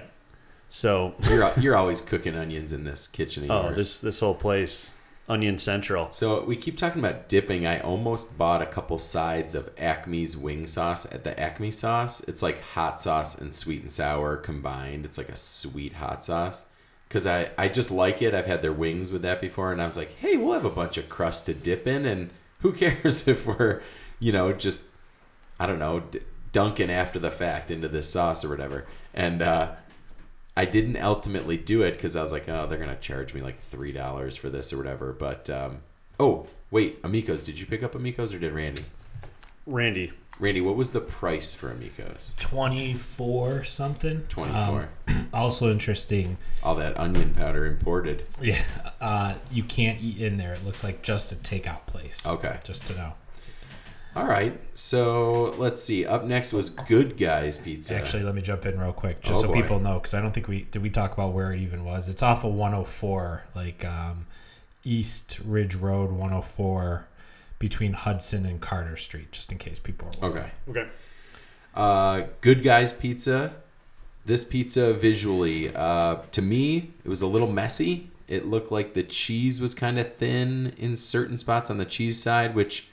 [0.73, 3.75] So You're you're always cooking onions in this kitchen of Oh, yours.
[3.75, 4.95] this this whole place,
[5.27, 6.09] Onion Central.
[6.11, 7.67] So we keep talking about dipping.
[7.67, 12.21] I almost bought a couple sides of Acme's wing sauce at the Acme sauce.
[12.21, 15.03] It's like hot sauce and sweet and sour combined.
[15.03, 16.67] It's like a sweet hot sauce.
[17.09, 18.33] Cause I, I just like it.
[18.33, 20.69] I've had their wings with that before, and I was like, hey, we'll have a
[20.69, 22.29] bunch of crust to dip in, and
[22.59, 23.81] who cares if we're,
[24.21, 24.87] you know, just
[25.59, 26.21] I don't know, d-
[26.53, 28.85] dunking after the fact into this sauce or whatever.
[29.13, 29.73] And uh,
[30.55, 33.57] I didn't ultimately do it because I was like, oh, they're gonna charge me like
[33.57, 35.13] three dollars for this or whatever.
[35.13, 35.79] But um,
[36.19, 38.83] oh, wait, Amico's, did you pick up Amico's or did Randy?
[39.65, 40.11] Randy.
[40.39, 42.33] Randy, what was the price for Amico's?
[42.39, 44.23] 24 something.
[44.27, 44.87] Twenty Um,
[45.33, 46.37] also interesting.
[46.63, 48.23] All that onion powder imported.
[48.41, 48.63] Yeah,
[49.01, 50.53] uh, you can't eat in there.
[50.53, 52.25] It looks like just a takeout place.
[52.25, 52.57] Okay.
[52.63, 53.13] Just to know.
[54.15, 54.59] All right.
[54.75, 56.05] So let's see.
[56.05, 57.95] Up next was Good Guys Pizza.
[57.95, 59.61] Actually, let me jump in real quick, just Oh, so boy.
[59.61, 60.81] people know, because I don't think we did.
[60.81, 62.09] We talk about where it even was.
[62.09, 64.25] It's off of 104, like um,
[64.83, 67.07] East Ridge Road, 104,
[67.59, 70.21] between Hudson and Carter Street, just in case people are.
[70.21, 70.51] wondering.
[70.69, 70.79] okay.
[70.81, 70.89] Okay.
[71.73, 73.53] Uh, Good Guys Pizza.
[74.25, 78.09] This pizza visually, uh, to me, it was a little messy.
[78.27, 82.21] It looked like the cheese was kind of thin in certain spots on the cheese
[82.21, 82.87] side, which,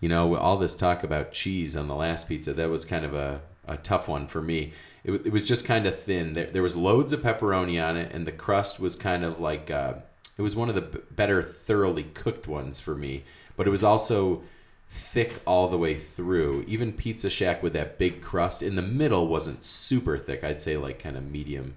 [0.00, 3.14] you know, all this talk about cheese on the last pizza, that was kind of
[3.14, 4.72] a, a tough one for me.
[5.04, 6.34] It, it was just kind of thin.
[6.34, 9.70] There, there was loads of pepperoni on it, and the crust was kind of like,
[9.70, 9.94] uh,
[10.36, 13.24] it was one of the b- better thoroughly cooked ones for me,
[13.56, 14.42] but it was also
[14.88, 16.64] thick all the way through.
[16.68, 20.44] Even Pizza Shack with that big crust in the middle wasn't super thick.
[20.44, 21.74] I'd say like kind of medium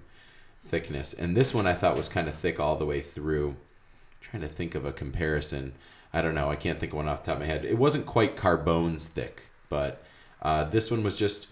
[0.66, 1.12] thickness.
[1.12, 3.56] And this one I thought was kind of thick all the way through.
[4.20, 5.72] trying to think of a comparison.
[6.12, 6.50] I don't know.
[6.50, 7.64] I can't think of one off the top of my head.
[7.64, 10.02] It wasn't quite Carbone's thick, but
[10.42, 11.46] uh, this one was just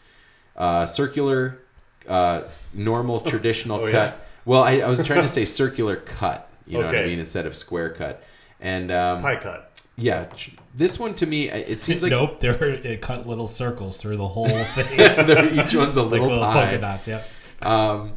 [0.57, 1.61] uh, circular,
[2.09, 2.43] uh,
[2.75, 3.93] normal, traditional Oh, yeah?
[3.93, 4.27] cut.
[4.45, 6.49] Well, I, I was trying to say circular cut.
[6.67, 7.19] You know what I mean?
[7.19, 8.23] Instead of square cut.
[8.61, 9.81] And um, Pie cut.
[9.97, 10.27] yeah,
[10.75, 14.27] this one to me, it seems like nope, They're it cut little circles through the
[14.29, 16.65] whole thing, each one's a like little, little pie.
[16.67, 17.07] polka dots.
[17.09, 17.29] Yep.
[17.63, 18.13] Um,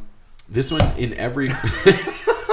[0.48, 1.48] this one in every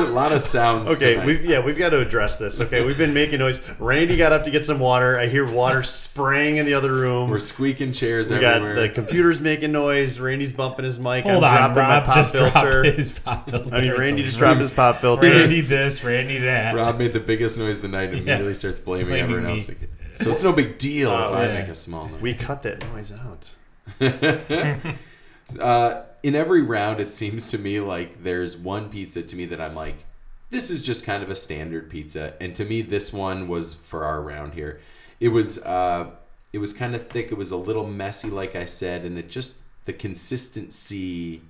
[0.01, 0.89] a lot of sounds.
[0.91, 2.59] Okay, we've yeah, we've got to address this.
[2.61, 3.61] Okay, we've been making noise.
[3.79, 5.17] Randy got up to get some water.
[5.19, 7.29] I hear water spraying in the other room.
[7.29, 10.19] we're squeaking chairs we got the computer's making noise.
[10.19, 11.23] Randy's bumping his mic.
[11.25, 12.71] Hold I'm on, dropping Rob my pop just filter.
[12.83, 13.75] dropped his pop filter.
[13.75, 15.29] I mean, Randy just dropped his pop filter.
[15.29, 16.75] Randy this, Randy that.
[16.75, 18.33] Rob made the biggest noise of the night and Yeah.
[18.35, 19.59] immediately starts blaming, Blaming everyone me.
[19.59, 19.69] else.
[20.15, 22.21] So it's no big deal Oh, if I make a small noise.
[22.21, 23.51] We cut that noise out.
[25.59, 29.61] uh, in every round, it seems to me like there's one pizza to me that
[29.61, 30.05] I'm like,
[30.49, 34.03] this is just kind of a standard pizza, and to me, this one was for
[34.03, 34.79] our round here.
[35.19, 36.11] It was uh,
[36.51, 37.31] it was kind of thick.
[37.31, 41.41] It was a little messy, like I said, and it just the consistency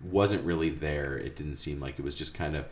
[0.00, 1.16] wasn't really there.
[1.16, 2.66] It didn't seem like it was just kind of.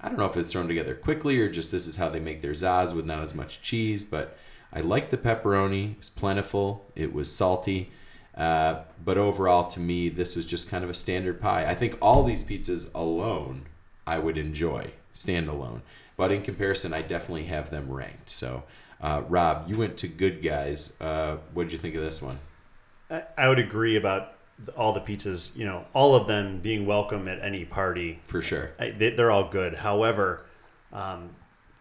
[0.00, 2.42] I don't know if it's thrown together quickly or just this is how they make
[2.42, 4.36] their zaz with not as much cheese, but
[4.72, 5.92] I liked the pepperoni.
[5.92, 6.90] It was plentiful.
[6.96, 7.92] It was salty.
[8.36, 11.66] Uh, but overall, to me, this was just kind of a standard pie.
[11.66, 13.66] I think all these pizzas alone,
[14.06, 15.82] I would enjoy standalone.
[16.16, 18.30] But in comparison, I definitely have them ranked.
[18.30, 18.64] So,
[19.00, 20.94] uh, Rob, you went to Good Guys.
[21.00, 22.38] Uh, what did you think of this one?
[23.10, 24.34] I, I would agree about
[24.76, 25.56] all the pizzas.
[25.56, 28.20] You know, all of them being welcome at any party.
[28.26, 28.70] For sure.
[28.78, 29.74] I, they, they're all good.
[29.74, 30.46] However,
[30.92, 31.30] um,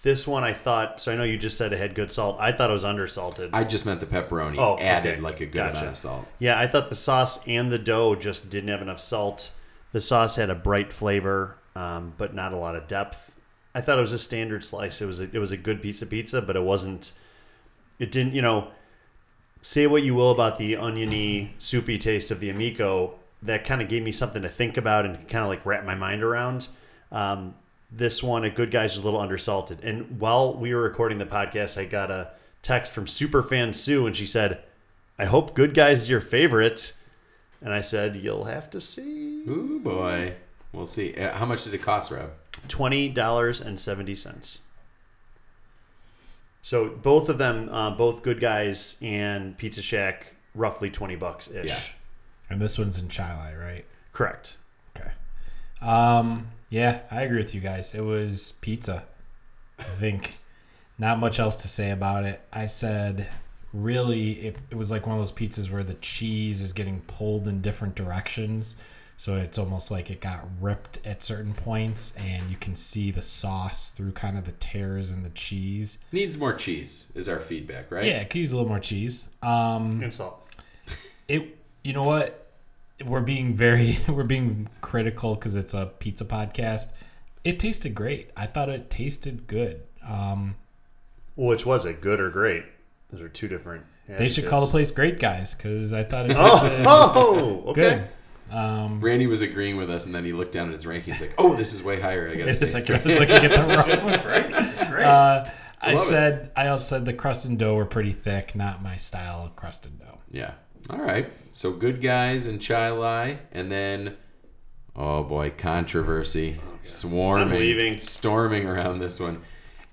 [0.03, 0.99] this one I thought.
[1.01, 2.37] So I know you just said it had good salt.
[2.39, 3.49] I thought it was undersalted.
[3.53, 5.21] I just meant the pepperoni Oh, added okay.
[5.21, 5.77] like a good Gotcha.
[5.79, 6.27] amount of salt.
[6.39, 9.51] Yeah, I thought the sauce and the dough just didn't have enough salt.
[9.91, 13.35] The sauce had a bright flavor, um, but not a lot of depth.
[13.75, 15.01] I thought it was a standard slice.
[15.01, 17.13] It was a, it was a good piece of pizza, but it wasn't.
[17.99, 18.69] It didn't, you know.
[19.63, 23.13] Say what you will about the oniony, soupy taste of the amico.
[23.43, 25.93] That kind of gave me something to think about and kind of like wrap my
[25.93, 26.67] mind around.
[27.11, 27.53] Um,
[27.91, 29.83] this one, a Good Guys, was a little undersalted.
[29.83, 34.15] And while we were recording the podcast, I got a text from superfan Sue, and
[34.15, 34.63] she said,
[35.19, 36.93] I hope Good Guys is your favorite.
[37.61, 39.43] And I said, You'll have to see.
[39.47, 40.33] Ooh boy,
[40.73, 41.15] we'll see.
[41.15, 42.31] Uh, how much did it cost, Rob?
[42.67, 44.59] $20.70.
[46.63, 51.67] So both of them, uh, both Good Guys and Pizza Shack, roughly 20 bucks ish.
[51.67, 51.79] Yeah.
[52.49, 53.85] And this one's in Chili, right?
[54.13, 54.57] Correct.
[54.95, 55.11] Okay.
[55.81, 57.93] Um, yeah, I agree with you guys.
[57.93, 59.03] It was pizza.
[59.77, 60.39] I think
[60.97, 62.41] not much else to say about it.
[62.51, 63.27] I said
[63.73, 67.47] really it, it was like one of those pizzas where the cheese is getting pulled
[67.47, 68.75] in different directions.
[69.17, 73.21] So it's almost like it got ripped at certain points and you can see the
[73.21, 75.99] sauce through kind of the tears in the cheese.
[76.11, 78.03] Needs more cheese is our feedback, right?
[78.05, 79.29] Yeah, it could use a little more cheese.
[79.43, 80.47] Um, And salt.
[81.27, 82.40] it you know what
[83.05, 86.91] we're being very we're being critical because it's a pizza podcast
[87.43, 90.55] it tasted great i thought it tasted good um
[91.35, 92.63] Which was it, good or great?
[93.11, 93.83] Those are two different.
[94.07, 97.81] they should call the place great guys because i thought it tasted Oh, oh okay.
[98.49, 101.13] good um Randy was agreeing with us, and then he looked down at his ranking.
[101.13, 102.27] He's like, "Oh, this is way higher.
[102.27, 105.05] I gotta it's say just like it's it's like you get the wrong Great.
[105.05, 105.45] uh
[105.81, 106.09] i Love it.
[106.09, 109.55] said i also said the crust and dough were pretty thick not my style of
[109.55, 110.51] crust and dough Yeah,
[110.89, 111.27] All right.
[111.51, 114.17] So good guys and Chili, and then
[114.95, 117.99] oh boy, controversy, swarming, I'm leaving.
[117.99, 119.41] storming around this one.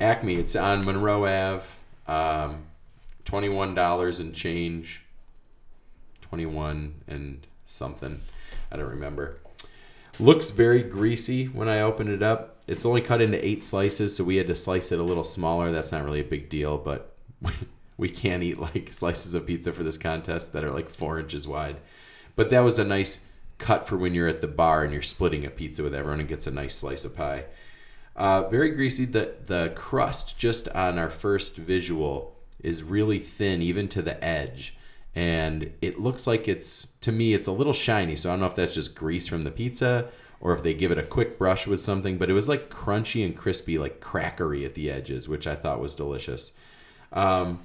[0.01, 0.37] Acme.
[0.37, 1.65] It's on Monroe Ave.
[2.07, 2.65] Um,
[3.25, 5.05] Twenty-one dollars and change.
[6.23, 8.21] Twenty-one and something.
[8.73, 9.37] I don't remember.
[10.21, 12.57] Looks very greasy when I open it up.
[12.67, 15.71] It's only cut into eight slices, so we had to slice it a little smaller.
[15.73, 17.15] That's not really a big deal, but
[17.99, 21.47] we can't eat like slices of pizza for this contest that are like four inches
[21.47, 21.77] wide.
[22.37, 23.27] But that was a nice
[23.59, 26.29] cut for when you're at the bar and you're splitting a pizza with everyone and
[26.29, 27.45] gets a nice slice of pie.
[28.17, 29.05] Uh, very greasy.
[29.05, 34.77] The the crust just on our first visual is really thin, even to the edge,
[35.15, 38.17] and it looks like it's to me it's a little shiny.
[38.17, 40.09] So I don't know if that's just grease from the pizza
[40.41, 42.19] or if they give it a quick brush with something.
[42.19, 45.81] But it was like crunchy and crispy, like crackery at the edges, which I thought
[45.81, 46.53] was delicious.
[47.13, 47.61] Um,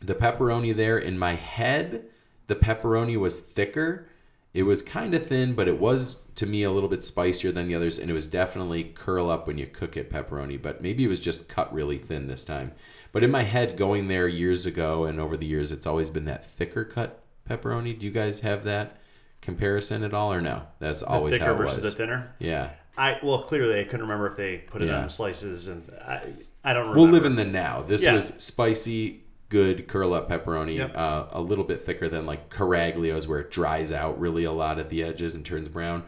[0.00, 2.04] the pepperoni there in my head,
[2.46, 4.06] the pepperoni was thicker.
[4.54, 7.66] It was kind of thin, but it was to me a little bit spicier than
[7.68, 10.60] the others, and it was definitely curl up when you cook it pepperoni.
[10.60, 12.72] But maybe it was just cut really thin this time.
[13.12, 16.26] But in my head, going there years ago and over the years, it's always been
[16.26, 17.98] that thicker cut pepperoni.
[17.98, 18.96] Do you guys have that
[19.40, 20.62] comparison at all, or no?
[20.78, 21.90] That's always thicker how it versus was.
[21.92, 22.32] the thinner.
[22.38, 24.98] yeah, I well clearly I couldn't remember if they put it Yeah.
[24.98, 26.22] on the slices and I
[26.64, 27.00] I don't remember.
[27.00, 27.82] we'll live in the now.
[27.82, 28.14] This Yeah.
[28.14, 30.96] was spicy, good curl up pepperoni, Yep.
[30.96, 34.78] uh, a little bit thicker than like Caraglio's, where it dries out really a lot
[34.78, 36.04] at the edges and turns brown.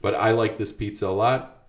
[0.00, 1.66] But I like this pizza a lot,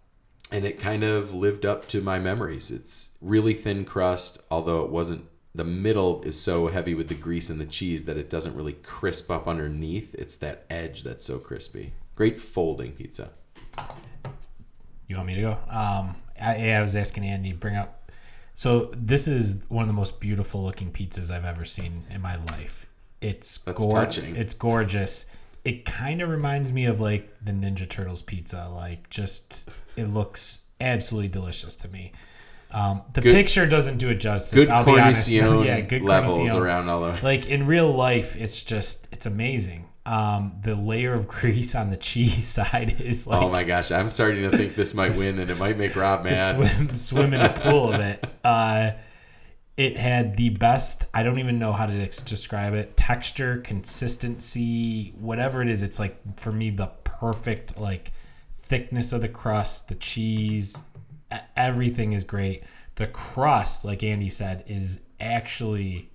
[0.51, 2.71] and it kind of lived up to my memories.
[2.71, 5.25] It's really thin crust, although it wasn't.
[5.55, 8.73] The middle is so heavy with the grease and the cheese that it doesn't really
[8.73, 10.15] crisp up underneath.
[10.15, 11.93] It's that edge that's so crispy.
[12.15, 13.29] Great folding pizza.
[15.07, 15.51] You want me to go?
[15.69, 18.02] Um, I, I was asking Andy bring up.
[18.53, 22.35] So this is one of the most beautiful looking pizzas I've ever seen in my
[22.35, 22.85] life.
[23.21, 24.23] It's gorgeous.
[24.23, 25.25] It's gorgeous.
[25.65, 28.69] It kind of reminds me of like the Ninja Turtles pizza.
[28.69, 32.11] Like just it looks absolutely delicious to me.
[32.71, 34.65] Um, the Good- picture doesn't do it justice.
[34.65, 35.29] Good I'll be honest.
[35.31, 36.61] yeah, good levels cornicione.
[36.61, 37.19] around all over.
[37.23, 39.85] Like in real life, it's just it's amazing.
[40.05, 44.09] Um, the layer of grease on the cheese side is like oh my gosh, I'm
[44.09, 46.55] starting to think this might win, and it might make Rob mad.
[46.55, 48.25] swim, swim in a pool of it.
[48.43, 48.91] Uh,
[49.75, 51.07] it had the best.
[51.13, 52.95] I don't even know how to describe it.
[52.95, 55.81] Texture, consistency, whatever it is.
[55.81, 58.11] It's like for me the perfect like
[58.59, 60.83] thickness of the crust, the cheese,
[61.55, 62.63] everything is great.
[62.95, 66.11] The crust, like Andy said, is actually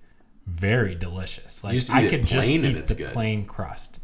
[0.49, 1.63] very delicious.
[1.63, 3.11] Like I could just eat it's the good.
[3.11, 3.99] plain crust.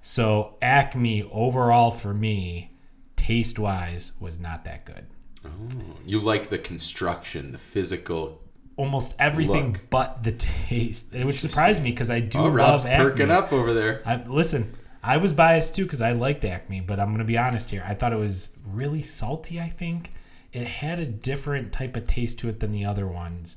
[0.00, 2.72] So Acme overall for me,
[3.16, 5.06] taste wise, was not that good.
[5.44, 5.48] Oh,
[6.04, 8.40] You like the construction, the physical.
[8.76, 9.90] almost everything Look.
[9.90, 13.04] but the taste, which surprised me because I do Oh, love Rob's Acme.
[13.10, 14.02] perking up over there.
[14.04, 14.72] I, listen,
[15.02, 17.84] I was biased too because I liked Acme, but I'm gonna be honest here.
[17.86, 19.60] I thought it was really salty.
[19.60, 20.12] I think
[20.52, 23.56] it had a different type of taste to it than the other ones.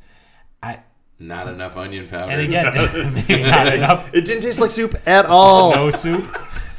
[0.63, 0.79] I
[1.19, 1.53] Not mm.
[1.53, 2.31] enough onion powder.
[2.31, 4.09] and again, maybe not enough.
[4.13, 5.73] It didn't taste like soup at all.
[5.73, 6.25] No soup.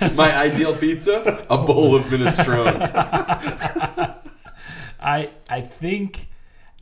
[0.15, 2.79] My ideal pizza: a bowl of minestrone.
[5.01, 6.28] I I think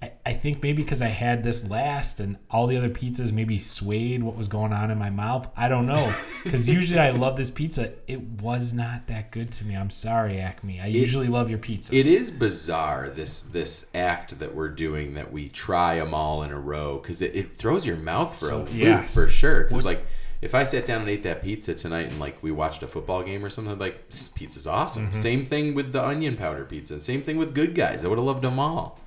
[0.03, 3.57] I, I think maybe because I had this last and all the other pizzas maybe
[3.57, 5.49] swayed what was going on in my mouth.
[5.57, 6.13] I don't know
[6.45, 7.93] because usually I love this pizza.
[8.07, 9.75] It was not that good to me.
[9.75, 10.81] I'm sorry, Acme.
[10.81, 11.95] I usually love your pizza.
[11.95, 16.51] It is bizarre this this act that we're doing that we try them all in
[16.51, 19.15] a row because it, it throws your mouth for So, a loop yes.
[19.15, 19.65] for sure.
[19.65, 20.05] Because like
[20.43, 23.23] if I sat down and ate that pizza tonight and like we watched a football
[23.23, 25.05] game or something, I'd be like this pizza's awesome.
[25.05, 25.15] Mm-hmm.
[25.15, 27.01] Same thing with the onion powder pizza.
[27.01, 28.05] Same thing with Good Guys.
[28.05, 29.01] I would have loved them all.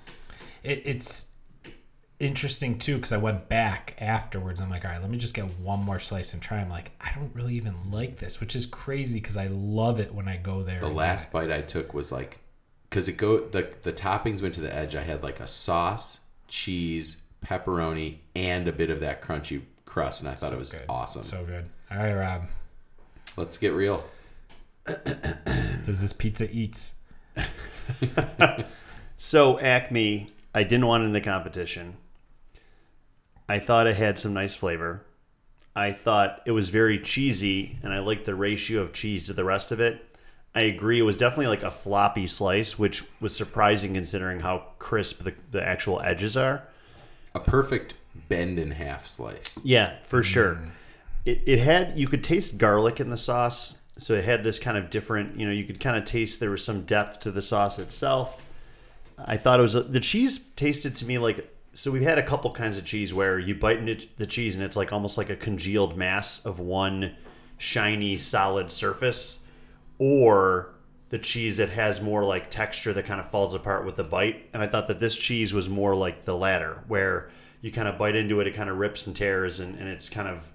[0.63, 1.31] It, it's
[2.19, 4.59] interesting too because I went back afterwards.
[4.59, 6.59] I'm like, all right, let me just get one more slice and try.
[6.59, 10.13] I'm like, I don't really even like this, which is crazy because I love it
[10.13, 10.79] when I go there.
[10.79, 12.39] The and last bite I took was like,
[12.89, 14.95] because it go the the toppings went to the edge.
[14.95, 20.29] I had like a sauce, cheese, pepperoni, and a bit of that crunchy crust, and
[20.29, 20.85] I thought it was good.
[20.89, 21.23] awesome.
[21.23, 21.69] So good.
[21.91, 22.43] All right, Rob.
[23.37, 24.03] Let's get real.
[24.85, 26.95] Does this pizza eats?
[29.21, 31.97] So Acme, I didn't want it in the competition.
[33.47, 35.05] I thought it had some nice flavor.
[35.75, 39.43] I thought it was very cheesy, and I liked the ratio of cheese to the
[39.43, 40.05] rest of it.
[40.55, 40.99] I agree.
[40.99, 45.63] It was definitely like a floppy slice, which was surprising considering how crisp the, the
[45.63, 46.63] actual edges are.
[47.35, 47.93] A perfect
[48.27, 49.59] bend in half slice.
[49.63, 50.55] Yeah, for sure.
[50.55, 50.69] Mm-hmm.
[51.25, 54.77] It, it had you could taste garlic in the sauce, so it had this kind
[54.77, 55.39] of different.
[55.39, 58.43] You know, you could kind of taste there was some depth to the sauce itself.
[59.25, 62.51] I thought it was the cheese tasted to me like so we've had a couple
[62.51, 65.35] kinds of cheese where you bite into the cheese and it's like almost like a
[65.35, 67.15] congealed mass of one
[67.57, 69.43] shiny solid surface
[69.97, 70.73] or
[71.09, 74.47] the cheese that has more like texture that kind of falls apart with the bite
[74.53, 77.29] and i thought that this cheese was more like the latter where
[77.61, 80.09] you kind of bite into it it kind of rips and tears and, and it's
[80.09, 80.51] kind of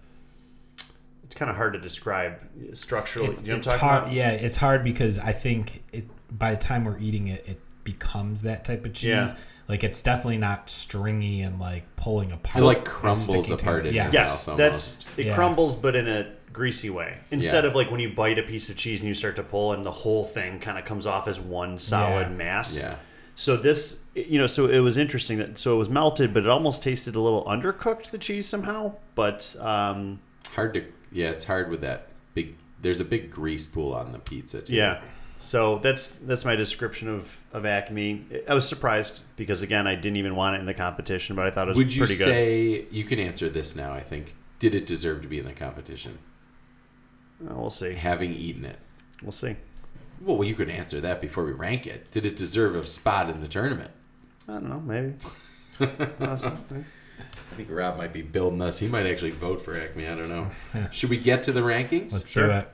[1.24, 2.38] it's kind of hard to describe
[2.74, 4.02] structurally It's, you know it's what I'm talking hard.
[4.04, 4.14] about?
[4.14, 6.04] Yeah, it's hard because I think it
[6.38, 9.04] by the time we're eating it, it becomes that type of cheese.
[9.10, 9.34] Yeah.
[9.68, 12.62] Like it's definitely not stringy and like pulling apart.
[12.62, 14.04] It like crumbles sticking apart Yeah.
[14.04, 15.06] your Yes, mouth that's almost.
[15.18, 15.34] it Yeah.
[15.34, 17.16] crumbles, but in a greasy way.
[17.30, 17.70] Instead Yeah.
[17.70, 19.84] of like when you bite a piece of cheese and you start to pull, and
[19.84, 22.36] the whole thing kind of comes off as one solid Yeah.
[22.36, 22.78] mass.
[22.78, 22.96] Yeah.
[23.36, 26.48] So this, you know, so it was interesting that so it was melted, but it
[26.48, 28.92] almost tasted a little undercooked the cheese somehow.
[29.14, 30.20] But um,
[30.54, 32.54] Hard to yeah, it's hard with that big.
[32.80, 34.74] There's a big grease pool on the pizza too.
[34.74, 35.00] yeah,
[35.38, 38.24] so that's that's my description of of Acme.
[38.48, 41.50] I was surprised because again, I didn't even want it in the competition, but I
[41.50, 42.24] thought it was Would you pretty good.
[42.24, 43.92] say you can answer this now?
[43.92, 44.34] I think.
[44.58, 46.18] Did it deserve to be in the competition?
[47.44, 47.92] Uh, we'll see.
[47.94, 48.78] Having eaten it.
[49.22, 49.56] We'll see.
[50.20, 52.10] Well, you could answer that before we rank it.
[52.10, 53.90] Did it deserve a spot in the tournament?
[54.48, 54.80] I don't know.
[54.80, 55.14] Maybe.
[56.20, 56.64] Awesome.
[56.70, 58.78] I think Rob might be building us.
[58.78, 60.06] He might actually vote for Acme.
[60.06, 60.48] I don't know.
[60.92, 62.12] Should we get to the rankings?
[62.12, 62.46] Let's Sure.
[62.46, 62.68] do it.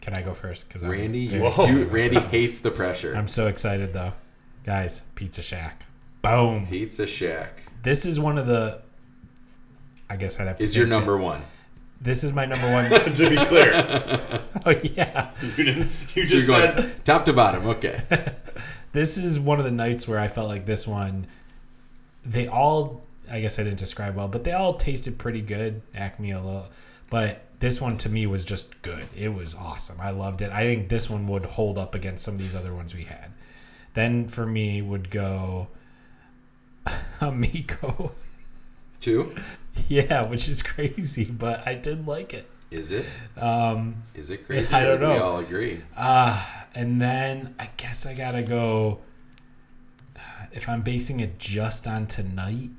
[0.00, 0.68] Can I go first?
[0.68, 3.14] Because Randy, you, you- Randy hates the pressure.
[3.16, 4.12] I'm so excited though,
[4.64, 5.02] guys.
[5.14, 5.84] Pizza Shack.
[6.22, 6.66] Boom.
[6.66, 8.82] Pizza Shack This is one of the.
[10.10, 10.64] I guess I'd have to.
[10.64, 10.96] is your pick it.
[10.96, 11.42] number one.
[12.00, 12.88] This is my number one.
[13.14, 13.72] to be clear,
[14.66, 15.30] oh yeah.
[15.56, 15.78] you didn't.
[15.78, 17.66] You So you're just going said top to bottom.
[17.66, 18.00] Okay.
[18.92, 21.26] this is one of the nights where I felt like this one,
[22.24, 25.82] they all, I guess I didn't describe well, but they all tasted pretty good.
[25.94, 26.68] Acme a little,
[27.10, 29.08] but this one to me was just good.
[29.16, 30.00] It was awesome.
[30.00, 30.52] I loved it.
[30.52, 33.30] I think this one would hold up against some of these other ones we had.
[33.94, 35.68] Then for me would go
[37.20, 38.12] Amico.
[39.00, 39.34] Two.
[39.88, 42.48] yeah, which is crazy, but I did like it.
[42.70, 43.06] Is it?
[43.36, 44.72] Um, Is it crazy?
[44.74, 45.12] I don't know.
[45.14, 45.80] We all agree.
[45.96, 46.44] Uh,
[46.74, 48.98] and then I guess I gotta go.
[50.52, 52.70] If I'm basing it just on tonight,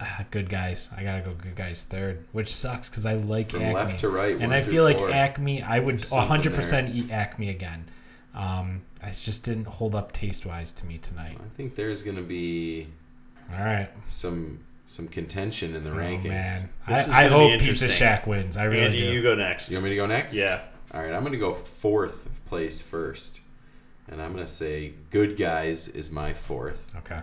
[0.00, 0.90] uh, good guys.
[0.96, 3.74] I gotta go good guys third, which sucks because I like From Acme.
[3.74, 5.10] left to right, and one I through feel like four.
[5.10, 5.62] Acme.
[5.62, 7.84] I would There's something 100 percent eat Acme again.
[8.34, 11.36] Um, it just didn't hold up taste wise to me tonight.
[11.40, 12.86] I think there's going to be
[13.52, 16.24] All right, some some contention in the Oh, rankings.
[16.24, 16.68] man.
[16.88, 17.88] This is I, I gonna be hope Pizza interesting.
[17.90, 18.56] Shack wins.
[18.56, 19.04] I really Andy, do.
[19.12, 19.70] you go next.
[19.70, 20.34] You want me to go next?
[20.34, 20.60] Yeah.
[20.92, 23.40] All right, I'm going to go fourth place first.
[24.08, 26.92] And I'm going to say Good Guys is my fourth.
[26.96, 27.20] okay.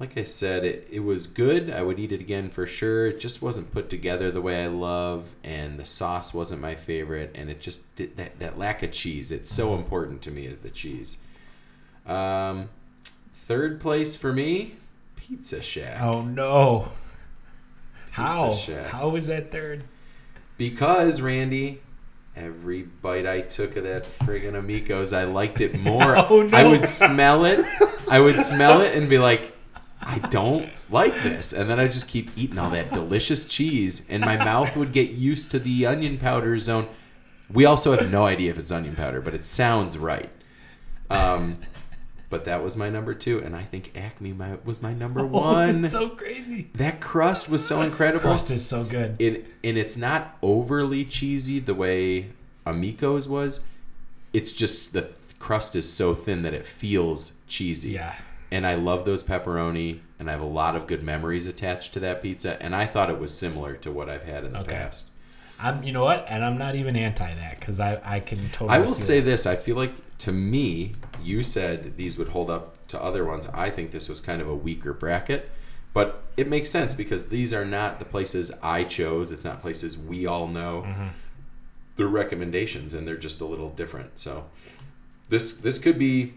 [0.00, 1.68] Like I said, it, it was good.
[1.70, 3.08] I would eat it again for sure.
[3.08, 7.32] It just wasn't put together the way I love, and the sauce wasn't my favorite,
[7.34, 9.30] and it just did that, that lack of cheese.
[9.30, 11.18] It's so important to me, is the cheese.
[12.06, 12.70] Um,
[13.34, 14.72] third place for me,
[15.16, 16.00] Pizza Shack.
[16.00, 16.92] Oh no.
[18.12, 18.54] How?
[18.54, 18.86] Shack.
[18.86, 19.84] How was that third?
[20.56, 21.82] Because, Randy,
[22.34, 26.16] every bite I took of that friggin' Amico's, I liked it more.
[26.30, 26.56] Oh, no.
[26.56, 27.60] I would smell it.
[28.10, 29.56] I would smell it and be like,
[30.02, 31.52] I don't like this.
[31.52, 35.10] And then I just keep eating all that delicious cheese, and my mouth would get
[35.10, 36.88] used to the onion powder zone.
[37.52, 40.30] We also have no idea if it's onion powder, but it sounds right.
[41.10, 41.58] Um,
[42.30, 45.26] but that was my number two, and I think Acme my, was my number Oh,
[45.26, 45.84] one.
[45.84, 46.70] it's so crazy.
[46.74, 49.16] that crust was so incredible Crust is so good.
[49.20, 52.30] it and it's not overly cheesy the way
[52.64, 53.60] Amico's was.
[54.32, 57.90] It's just the th- crust is so thin that it feels cheesy.
[57.90, 58.14] Yeah.
[58.52, 62.00] And I love those pepperoni, and I have a lot of good memories attached to
[62.00, 62.60] that pizza.
[62.60, 64.72] And I thought it was similar to what I've had in the Okay.
[64.74, 65.06] past.
[65.62, 66.24] I'm, you know what?
[66.28, 68.70] And I'm not even anti that because I, I can totally.
[68.70, 69.26] I will say that.
[69.26, 70.92] this: I feel like to me,
[71.22, 73.46] you said these would hold up to other ones.
[73.48, 75.50] I think this was kind of a weaker bracket,
[75.92, 79.30] but it makes sense because these are not the places I chose.
[79.32, 80.84] It's not places we all know.
[80.86, 81.08] Mm-hmm.
[81.96, 84.18] They're recommendations, and they're just a little different.
[84.18, 84.46] So
[85.28, 86.34] this this could be.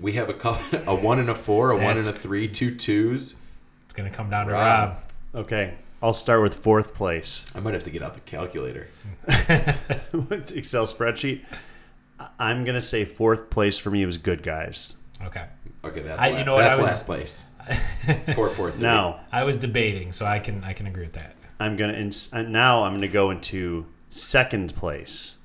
[0.00, 2.74] We have a col- a one and a four, a one and a three, two
[2.74, 3.36] twos.
[3.84, 4.90] it's gonna come down to Rob.
[4.90, 5.44] Rob.
[5.46, 7.46] Okay, I'll start with fourth place.
[7.54, 8.88] I might have to get out the calculator.
[9.28, 11.42] With Excel spreadsheet.
[12.20, 14.94] I- I'm gonna say fourth place for me was Good Guys.
[15.24, 15.44] Okay.
[15.84, 17.48] Okay, that's I- la- you know what, that's I was- last place.
[18.34, 18.82] Four, four, three.
[18.82, 21.34] Now I was debating, so I can I can agree with that.
[21.58, 25.36] I'm gonna ins- uh, now I'm gonna go into second place,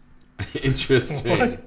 [0.61, 1.59] interesting.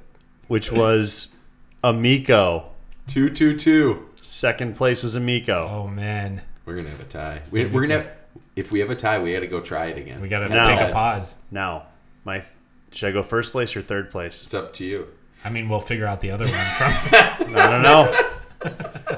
[0.49, 1.35] which was
[1.83, 2.67] Amico.
[3.13, 4.09] Two, two, two.
[4.23, 5.69] Second place was Amico.
[5.71, 7.43] Oh man, We're gonna have a tie.
[7.51, 8.11] We, we're gonna have,
[8.57, 10.23] if we have a tie, we got to go try it again.
[10.23, 11.37] we gotta Now- take a pause.
[11.51, 11.89] Now,
[12.25, 12.43] my
[12.91, 14.45] should I go first place or third place?
[14.45, 15.09] It's up to you.
[15.45, 17.55] I mean, we'll figure out the other one from.
[17.55, 19.15] I don't know.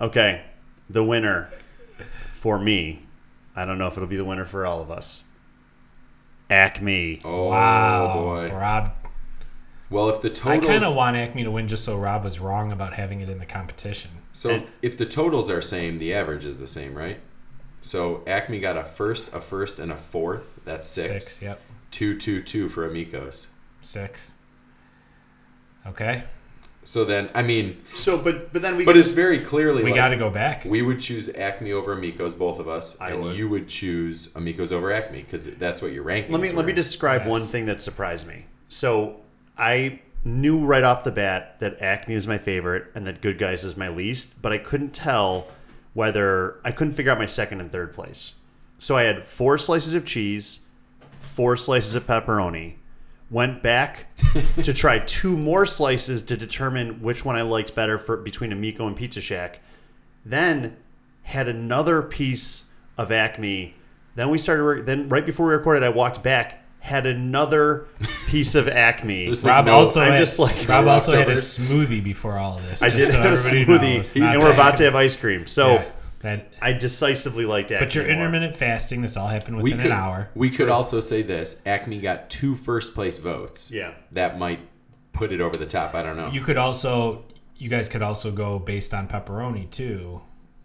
[0.00, 0.42] okay,
[0.88, 1.50] the winner
[2.32, 3.02] for me.
[3.54, 5.22] I don't know if it'll be the winner for all of us.
[6.48, 7.20] Acme.
[7.26, 8.50] Oh wow, boy.
[8.54, 8.90] Rob.
[9.94, 12.40] Well, if the totals, I kind of want Acme to win just so Rob was
[12.40, 14.10] wrong about having it in the competition.
[14.32, 17.20] so if, if the totals are same, the average is the same, right?
[17.80, 20.58] So Acme got a first, a first, and a fourth.
[20.64, 21.06] That's six.
[21.08, 21.42] Six.
[21.42, 21.60] Yep.
[21.92, 23.46] Two, two, two for Amico's.
[23.82, 24.34] Six.
[25.86, 26.24] Okay.
[26.82, 28.84] So then, I mean, So, but but then we.
[28.84, 30.64] but it's very clearly We like, got to go back.
[30.64, 33.36] We would choose Acme over Amico's, both of us, I and would.
[33.36, 36.32] you would choose Amico's over Acme because that's what your ranking.
[36.32, 37.30] let me let me describe Yes.
[37.30, 38.46] one thing that surprised me.
[38.68, 39.20] So
[39.56, 43.62] I knew right off the bat that Acme was my favorite and that Good Guys
[43.62, 45.48] is my least, but I couldn't tell
[45.92, 48.34] whether I couldn't figure out my second and third place.
[48.78, 50.60] So I had four slices of cheese,
[51.20, 52.76] four slices of pepperoni.
[53.30, 54.06] Went back
[54.62, 58.86] to try two more slices to determine which one I liked better for between Amico
[58.86, 59.60] and Pizza Shack.
[60.24, 60.76] Then
[61.22, 62.66] had another piece
[62.98, 63.74] of Acme.
[64.14, 64.86] Then we started.
[64.86, 66.63] Then right before we recorded, I walked back.
[66.84, 67.86] Had another
[68.26, 69.24] piece of Acme.
[69.24, 72.04] There's like Rob no- also I'm had, just like- Rob no also had a smoothie
[72.04, 72.82] before all of this.
[72.82, 74.12] I just did so have a smoothie, knows.
[74.14, 74.54] and we're bad.
[74.54, 75.46] about to have ice cream.
[75.46, 75.84] So Yeah,
[76.20, 77.86] that, I decisively liked Acme.
[77.86, 78.12] but you're more.
[78.12, 79.00] intermittent fasting.
[79.00, 80.28] This all happened we within could an hour.
[80.34, 83.70] we could also say this: Acme got two first place votes.
[83.70, 83.94] Yeah.
[84.12, 84.60] that might
[85.14, 85.94] put it over the top.
[85.94, 86.28] I don't know.
[86.28, 87.24] You could also,
[87.56, 90.20] you guys could also go based on pepperoni too,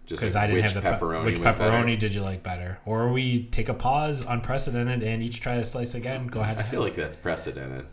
[0.10, 1.26] Just because like I didn't which have the pepperoni.
[1.26, 1.96] Which pepperoni better.
[1.98, 2.80] did you like better?
[2.86, 6.26] Or we take a pause, unprecedented, and each try to slice again.
[6.28, 6.58] Go ahead.
[6.58, 7.86] I feel like that's precedented.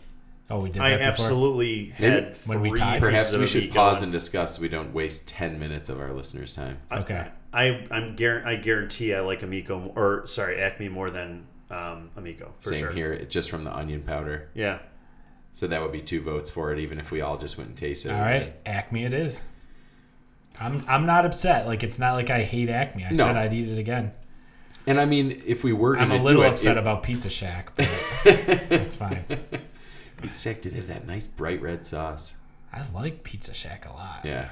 [0.48, 1.08] oh, we did I that before.
[1.12, 3.00] absolutely had When we three tied?
[3.02, 3.74] Perhaps we should Amico.
[3.74, 6.78] pause and discuss so we don't waste ten minutes of our listeners' time.
[6.90, 7.28] Okay.
[7.52, 12.54] I I'm guar- I guarantee I like Amico or sorry Acme more than um, Amico
[12.60, 12.92] for Same sure.
[12.92, 14.48] here, just from the onion powder.
[14.54, 14.78] Yeah.
[15.52, 17.78] So that would be two votes for it, even if we all just went and
[17.78, 18.14] tasted it.
[18.14, 19.42] All right, Acme it is.
[20.60, 21.66] I'm I'm not upset.
[21.66, 23.04] Like it's not like I hate Acme.
[23.04, 23.14] I No.
[23.14, 24.12] said I'd eat it again.
[24.86, 27.72] And I mean, if we were I'm a little do upset it, about Pizza Shack,
[27.74, 27.88] but
[28.24, 29.24] that's fine.
[30.22, 32.36] Pizza Shack did have that nice bright red sauce.
[32.72, 34.20] I like Pizza Shack a lot.
[34.24, 34.48] Yeah.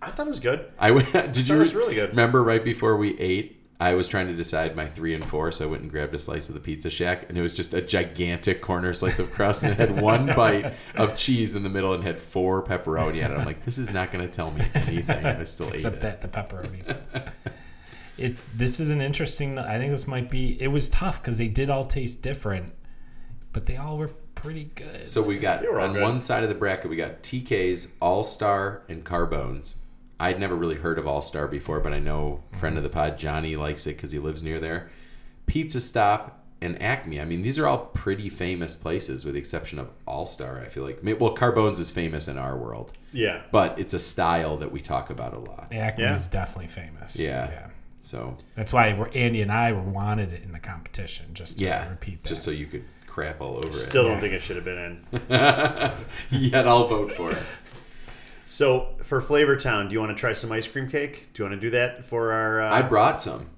[0.00, 0.70] I thought it was good.
[0.78, 2.10] I went, did you it was really good.
[2.10, 3.57] remember right before we ate?
[3.80, 6.18] I was trying to decide my three and four, so I went and grabbed a
[6.18, 9.62] slice of the Pizza Shack, and it was just a gigantic corner slice of crust,
[9.62, 13.30] and it had one bite of cheese in the middle, and had four pepperoni on
[13.32, 13.38] it.
[13.38, 15.24] I'm like, this is not going to tell me anything.
[15.24, 16.02] and I still ate Except it.
[16.02, 16.96] that the pepperonis.
[18.18, 19.58] it's this is an interesting.
[19.58, 20.60] I think this might be.
[20.60, 22.74] It was tough because they did all taste different,
[23.52, 25.06] but they all were pretty good.
[25.06, 26.02] So we got on good.
[26.02, 29.76] one side of the bracket, we got TK's All Star and Carbones.
[30.20, 33.18] I'd never really heard of All Star before, but I know friend of the pod
[33.18, 34.90] Johnny likes it because he lives near there.
[35.46, 37.20] Pizza Stop and Acme.
[37.20, 40.60] I mean, these are all pretty famous places, with the exception of All Star.
[40.60, 43.42] I feel like, May- well, Carbones is famous in our world, Yeah.
[43.52, 45.68] but it's a style that we talk about a lot.
[45.72, 46.10] Acme Yeah.
[46.12, 47.16] is definitely famous.
[47.18, 47.48] Yeah.
[47.50, 47.66] yeah.
[48.00, 51.26] So That's why we're, Andy and I wanted it in the competition.
[51.34, 52.28] Just to yeah, repeat that.
[52.30, 53.74] just so you could crap all over it.
[53.74, 54.78] Still don't think it should have been
[55.12, 55.20] in.
[56.30, 57.38] Yet I'll vote for it.
[58.50, 61.28] So for Flavor Town, do you want to try some ice cream cake?
[61.34, 62.62] Do you want to do that for our?
[62.62, 63.50] Uh, I brought some.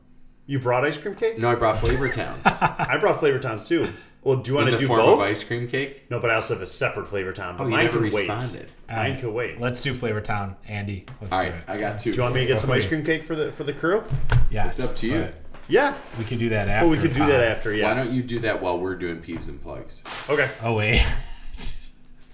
[0.46, 1.38] you brought ice cream cake?
[1.38, 2.42] No, I brought Flavor Towns.
[2.44, 3.86] I brought Flavor Towns too.
[4.24, 5.20] Well, do you want in to the do form both?
[5.20, 6.10] of ice cream cake.
[6.10, 7.56] No, but I also have a separate Flavor Town.
[7.56, 8.52] But Oh, you mine never could responded.
[8.62, 8.68] wait.
[8.90, 9.20] All Mine right.
[9.20, 9.60] could wait.
[9.60, 11.06] Let's do Flavor Town, Andy.
[11.20, 11.64] Let's All do right, it.
[11.68, 12.10] I got two.
[12.10, 14.02] Do you want me to get some ice cream cake for the for the crew?
[14.50, 15.28] Yes, It's up to you.
[15.68, 15.94] Yeah.
[16.18, 16.86] We could do that after.
[16.86, 17.30] Oh, we could do pod.
[17.30, 17.72] that after.
[17.72, 17.94] Yeah.
[17.94, 20.02] Why don't you do that while we're doing peeves and plugs?
[20.28, 20.50] Okay.
[20.64, 21.00] Oh wait.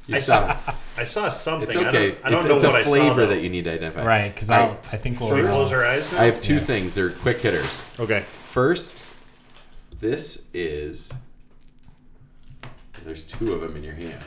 [0.07, 0.57] You I saw.
[0.57, 0.74] saw.
[0.98, 1.68] I saw something.
[1.68, 2.09] It's I okay.
[2.12, 2.90] don't, I don't it's know it's what a I saw.
[2.90, 3.26] flavor though.
[3.28, 4.04] that you need to identify.
[4.04, 4.78] right, because I'll.
[4.92, 5.28] I think we'll.
[5.30, 6.20] Should we close our eyes now?
[6.22, 6.61] I have two Yeah.
[6.61, 6.94] things.
[6.94, 7.84] They're quick hitters.
[7.98, 8.20] Okay.
[8.20, 8.96] First,
[9.98, 11.12] this is.
[13.04, 14.18] There's two of them in your hand.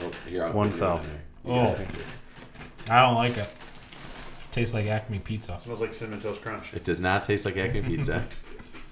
[0.00, 0.96] Oh, here, I'll One put it fell.
[0.98, 1.20] on there.
[1.44, 1.54] Oh.
[1.54, 1.64] You Oh.
[1.72, 2.90] got it.
[2.90, 3.48] I don't like it.
[4.52, 5.58] Tastes like Acme pizza.
[5.58, 6.72] smells like cinnamon toast crunch.
[6.74, 8.26] It does not taste like Acme pizza.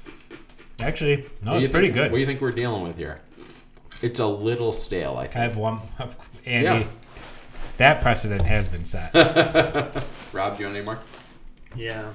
[0.80, 2.10] Actually, no, What it's pretty think- good.
[2.12, 3.20] What do you think we're dealing with here?
[4.02, 5.36] It's a little stale, I think.
[5.36, 5.80] I have one.
[6.44, 6.84] Andy, Yeah.
[7.78, 9.12] that precedent has been set.
[10.32, 10.98] Rob, do you want any more?
[11.74, 12.12] Yeah.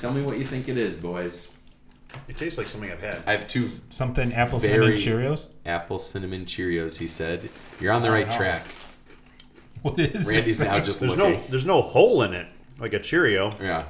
[0.00, 1.52] Tell me what you think it is, boys.
[2.28, 3.22] It tastes like something I've had.
[3.26, 5.46] I have two Something apple cinnamon Cheerios.
[5.64, 6.98] apple cinnamon Cheerios.
[6.98, 7.48] He said,
[7.80, 8.36] "You're on the right Wow.
[8.36, 8.66] track."
[9.82, 10.60] What is Randy's this?
[10.60, 10.84] now thing?
[10.84, 11.40] just There's looking.
[11.40, 12.46] no there's no hole in it
[12.78, 13.50] like a Cheerio.
[13.62, 13.84] Yeah,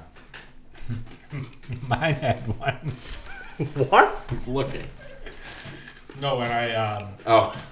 [1.88, 2.92] Mine had one.
[3.88, 4.20] What?
[4.30, 4.84] he's looking.
[6.20, 7.62] No, and I um, Oh,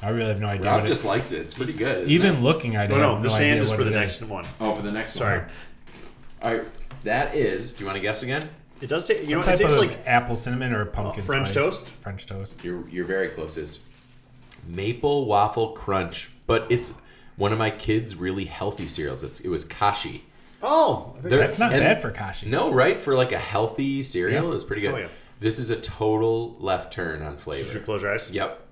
[0.00, 0.66] I really have no idea.
[0.66, 1.40] Rob what just it, likes it.
[1.42, 2.08] It's pretty good.
[2.08, 2.40] even it?
[2.40, 3.14] looking, I don't no.
[3.14, 4.44] have This no hand idea is what for the it next one.
[4.60, 5.38] oh, for the next Sorry.
[5.40, 5.48] one.
[5.48, 6.06] Sorry.
[6.42, 6.68] All right,
[7.04, 7.72] that is.
[7.72, 8.42] Do you want to guess again?
[8.80, 9.30] It does taste.
[9.30, 11.62] You Some know, it tastes like apple cinnamon or pumpkin French spice.
[11.64, 11.90] toast?
[11.90, 12.64] French toast.
[12.64, 13.56] You're you're very close.
[13.56, 13.78] It's
[14.66, 17.00] maple waffle crunch, but it's
[17.36, 19.22] one of my kids' really healthy cereals.
[19.24, 20.24] It's, it was kashi.
[20.64, 22.48] Oh, That's not and- bad for Kashi.
[22.48, 22.96] No, right?
[22.98, 24.54] For like a healthy cereal, Yeah.
[24.54, 24.94] it's pretty good.
[24.94, 25.08] Oh, yeah.
[25.42, 27.64] This is a total left turn on flavor.
[27.64, 27.78] should flavor.
[27.80, 28.30] you close your eyes?
[28.30, 28.64] Yep.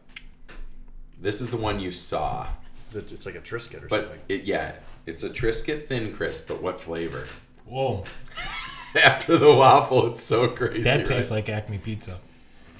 [1.20, 2.46] This is the one you saw,
[2.94, 4.20] It's it's like a Triscuit or but something.
[4.28, 4.72] it yeah,
[5.04, 7.26] it's a Triscuit thin crisp, but what flavor?
[7.66, 8.04] Whoa,
[9.02, 10.82] After the waffle, it's so crazy.
[10.82, 11.06] that right?
[11.06, 12.18] tastes like Acme pizza.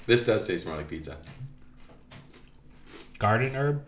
[0.07, 1.17] This does taste more like pizza.
[3.19, 3.85] Garden herb.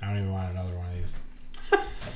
[0.00, 1.14] I don't even want another one of these.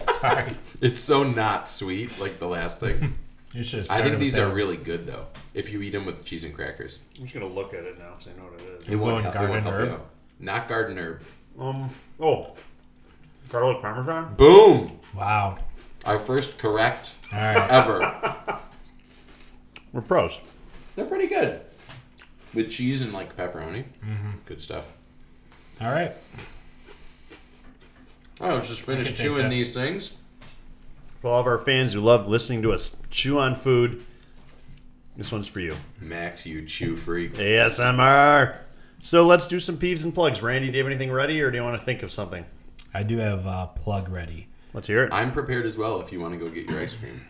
[0.20, 3.14] Sorry, It's so not sweet like the last thing.
[3.57, 3.80] you should.
[3.80, 4.46] have I think with these that.
[4.46, 5.26] are really good though.
[5.54, 8.14] If you eat them with cheese and crackers, I'm just gonna look at it now
[8.18, 8.88] because I know what it is.
[8.88, 9.92] it won't, going help, it won't garden help you herb?
[10.00, 10.07] out.
[10.38, 11.22] Not garden herb.
[11.59, 11.90] Um.
[12.20, 12.54] Oh.
[13.48, 14.34] Garlic parmesan.
[14.34, 14.98] Boom!
[15.14, 15.57] Wow.
[16.04, 17.70] Our first correct All right.
[17.70, 18.59] ever.
[19.92, 20.40] We're pros.
[20.96, 21.61] They're pretty good.
[22.54, 23.84] With cheese and like pepperoni.
[24.04, 24.30] Mm-hmm.
[24.46, 24.92] Good stuff.
[25.80, 26.12] All right.
[28.40, 29.50] I was just finished chewing that.
[29.50, 30.16] these things.
[31.20, 34.04] For all of our fans who love listening to us chew on food,
[35.16, 35.74] this one's for you.
[36.00, 37.34] Max, you chew freak.
[37.34, 38.58] ASMR.
[39.00, 40.42] So let's do some peeves and plugs.
[40.42, 42.44] Randy, do you have anything ready, or do you want to think of something?
[42.92, 44.48] I do have a plug ready.
[44.74, 45.12] Let's hear it.
[45.12, 47.22] I'm prepared as well if you want to go get your ice cream.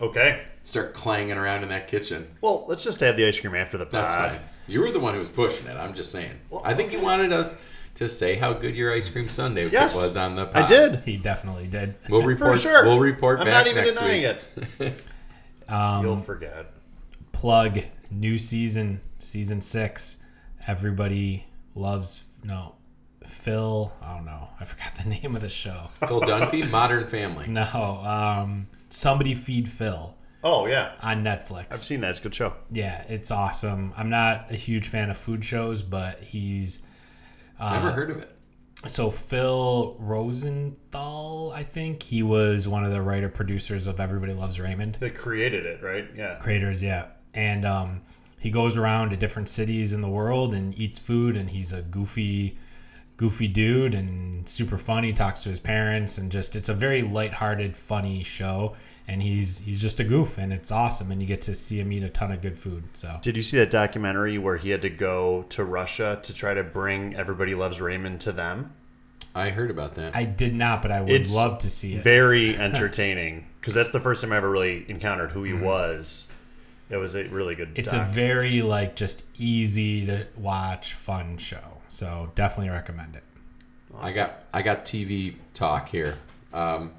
[0.00, 0.42] Okay.
[0.62, 2.28] Start clanging around in that kitchen.
[2.40, 3.92] Well, let's just have the ice cream after the pod.
[3.92, 4.40] That's fine.
[4.68, 5.76] You were the one who was pushing it.
[5.76, 6.38] I'm just saying.
[6.64, 7.60] I think you wanted us
[7.94, 10.56] to say how good your ice cream sundae Yes, was on the pod.
[10.62, 11.04] I did.
[11.04, 11.94] He definitely did.
[12.08, 12.54] We'll report.
[12.54, 12.84] For sure.
[12.84, 14.38] We'll report I'm back not even next denying week.
[14.80, 15.04] it.
[15.68, 16.72] Um, You'll forget.
[17.30, 17.78] plug
[18.10, 20.18] new season, season six.
[20.66, 22.74] Everybody loves no
[23.26, 23.92] Phil.
[24.02, 24.48] I don't know.
[24.60, 25.88] I forgot the name of the show.
[26.06, 27.46] Phil Dunphy, Modern Family.
[27.46, 27.62] No,
[28.04, 30.14] um, somebody feed Phil
[30.44, 31.66] Oh yeah, on Netflix.
[31.72, 32.10] I've seen that.
[32.10, 32.52] It's a good show.
[32.70, 33.94] Yeah, it's awesome.
[33.96, 36.84] I'm not a huge fan of food shows, but he's
[37.62, 38.30] Never heard of it.
[38.86, 41.52] so Phil Rosenthal.
[41.54, 44.96] I think he was one of the writer producers of Everybody Loves Raymond.
[45.00, 46.08] They created it, right?
[46.16, 46.36] Yeah.
[46.36, 48.02] creators yeah and um,
[48.38, 51.82] he goes around to different cities in the world and eats food and he's a
[51.82, 52.58] goofy
[53.16, 57.76] goofy dude and super funny talks to his parents and just it's a very lighthearted
[57.76, 58.74] funny show
[59.08, 61.92] and he's he's just a goof and it's awesome and you get to see him
[61.92, 64.82] eat a ton of good food so Did you see that documentary where he had
[64.82, 68.72] to go to Russia to try to bring Everybody Loves Raymond to them?
[69.34, 70.14] I heard about that.
[70.14, 73.90] i did not but i would It's love to see it Very entertaining because that's
[73.90, 75.64] the first time I ever really encountered who he Mm-hmm.
[75.64, 76.28] was.
[76.90, 77.70] It was a really good.
[77.76, 78.06] it's doc.
[78.06, 83.22] a very like just easy to watch fun show so definitely recommend it
[84.00, 86.16] I got I got TV talk here.
[86.52, 86.92] Um,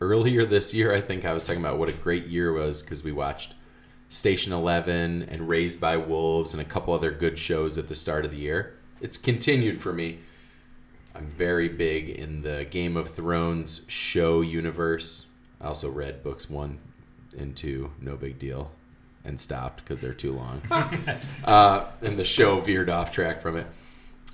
[0.00, 3.02] earlier this year, I think I was talking about what a great year was because
[3.02, 3.54] we watched
[4.08, 8.24] Station Eleven and Raised by Wolves and a couple other good shows at the start
[8.24, 8.74] of the year.
[9.00, 10.18] It's continued for me.
[11.14, 15.26] I'm very big in the Game of Thrones show universe.
[15.60, 16.78] I also read books one
[17.36, 18.70] and two, no big deal,
[19.24, 20.62] and stopped because they're too long.
[21.44, 23.66] uh, and the show veered off track from it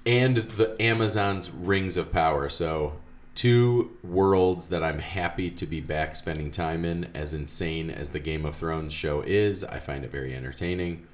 [0.06, 2.48] and the Amazon's Rings of Power.
[2.48, 2.94] So,
[3.34, 7.10] two worlds that I'm happy to be back spending time in.
[7.14, 11.06] As insane as the Game of Thrones show is, I find it very entertaining.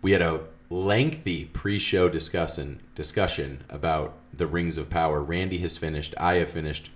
[0.00, 0.40] We had a
[0.70, 5.22] lengthy pre-show discussion discussion about the Rings of Power.
[5.22, 6.14] Randy has finished.
[6.18, 6.90] I have finished.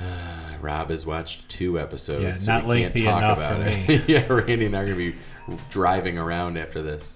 [0.60, 2.22] Rob has watched two episodes.
[2.22, 3.88] Yeah, so not can't lengthy talk enough about for it.
[3.88, 4.04] me.
[4.08, 5.14] yeah, Randy and I are gonna be
[5.70, 7.14] driving around after this.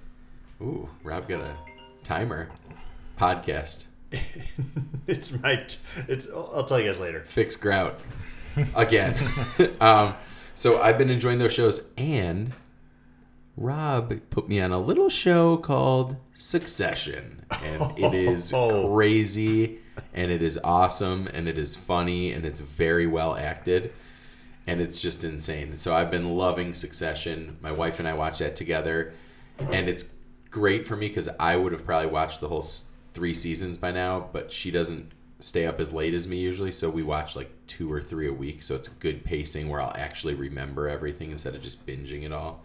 [0.60, 1.56] Ooh, Rob got a
[2.04, 2.48] timer
[3.18, 3.86] podcast.
[5.06, 5.64] it's my.
[6.08, 6.30] It's.
[6.30, 7.20] I'll tell you guys later.
[7.22, 7.98] Fix grout
[8.76, 9.14] again.
[9.80, 10.14] um,
[10.54, 12.52] so I've been enjoying those shows, and
[13.56, 18.86] Rob put me on a little show called Succession, and it is Oh.
[18.94, 19.78] crazy,
[20.14, 23.92] and it is awesome, and it is funny, and it's very well acted,
[24.66, 25.76] and it's just insane.
[25.76, 27.56] So I've been loving Succession.
[27.60, 29.12] My wife and I watch that together,
[29.58, 30.04] and it's
[30.50, 32.64] great for me because I would have probably watched the whole
[33.14, 36.88] three seasons by now, but she doesn't stay up as late as me usually, so
[36.88, 38.62] we watch like two or three a week.
[38.62, 42.64] So it's good pacing where I'll actually remember everything instead of just binging it all.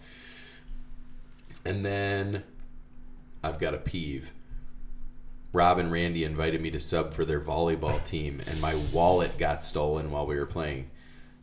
[1.65, 2.43] And then
[3.43, 4.31] I've got a peeve.
[5.53, 9.63] Rob and Randy invited me to sub for their volleyball team, and my wallet got
[9.63, 10.91] stolen while we were playing.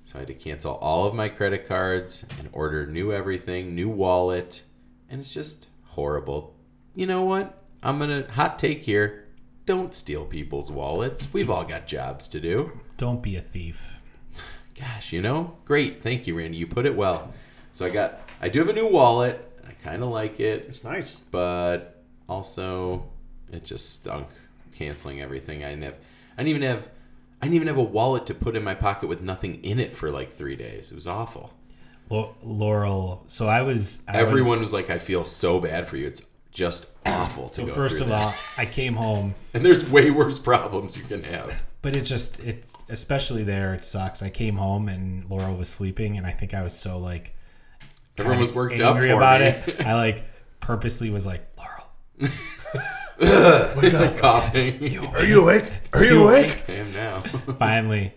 [0.04, 3.88] So I had to cancel all of my credit cards and order new everything, new
[3.88, 4.62] wallet,
[5.08, 6.54] and it's just horrible.
[6.94, 7.63] You know what?
[7.84, 9.24] I'm gonna hot take here.
[9.66, 11.28] Don't steal people's wallets.
[11.32, 12.80] We've all got jobs to do.
[12.96, 13.92] don't be a thief
[14.78, 15.56] Gosh, you know?
[15.64, 16.02] Great.
[16.02, 16.58] Thank you, Randy.
[16.58, 17.32] You put it well.
[17.72, 19.40] So I got I do have a new wallet.
[19.66, 21.18] I kinda like it It's nice.
[21.18, 23.04] but also
[23.52, 24.26] it just stunk
[24.74, 25.62] canceling everything.
[25.64, 25.94] I didn't have,
[26.36, 26.88] I didn't even have,
[27.40, 29.94] I didn't even have a wallet to put in my pocket with nothing in it
[29.94, 30.90] for like three days.
[30.90, 31.52] It was awful.
[32.10, 33.24] Lo- Laurel.
[33.28, 34.02] So I was.
[34.08, 36.06] I was- Everyone was like, "I feel so bad for you.
[36.06, 36.22] It's
[36.54, 40.10] just awful to So go first of that." all, I came home, and there's way
[40.10, 41.62] worse problems you can have.
[41.82, 44.22] but it just it especially there it sucks.
[44.22, 47.34] I came home and Laurel was sleeping, and I think I was so like
[48.16, 49.46] Everyone was worked up about me.
[49.48, 49.80] it.
[49.84, 50.24] I like
[50.60, 52.30] purposely was like Laurel.
[53.20, 54.98] like coughing.
[55.14, 55.70] Are you awake?
[55.92, 56.64] Are you awake?
[56.68, 57.20] I am now.
[57.58, 58.12] Finally,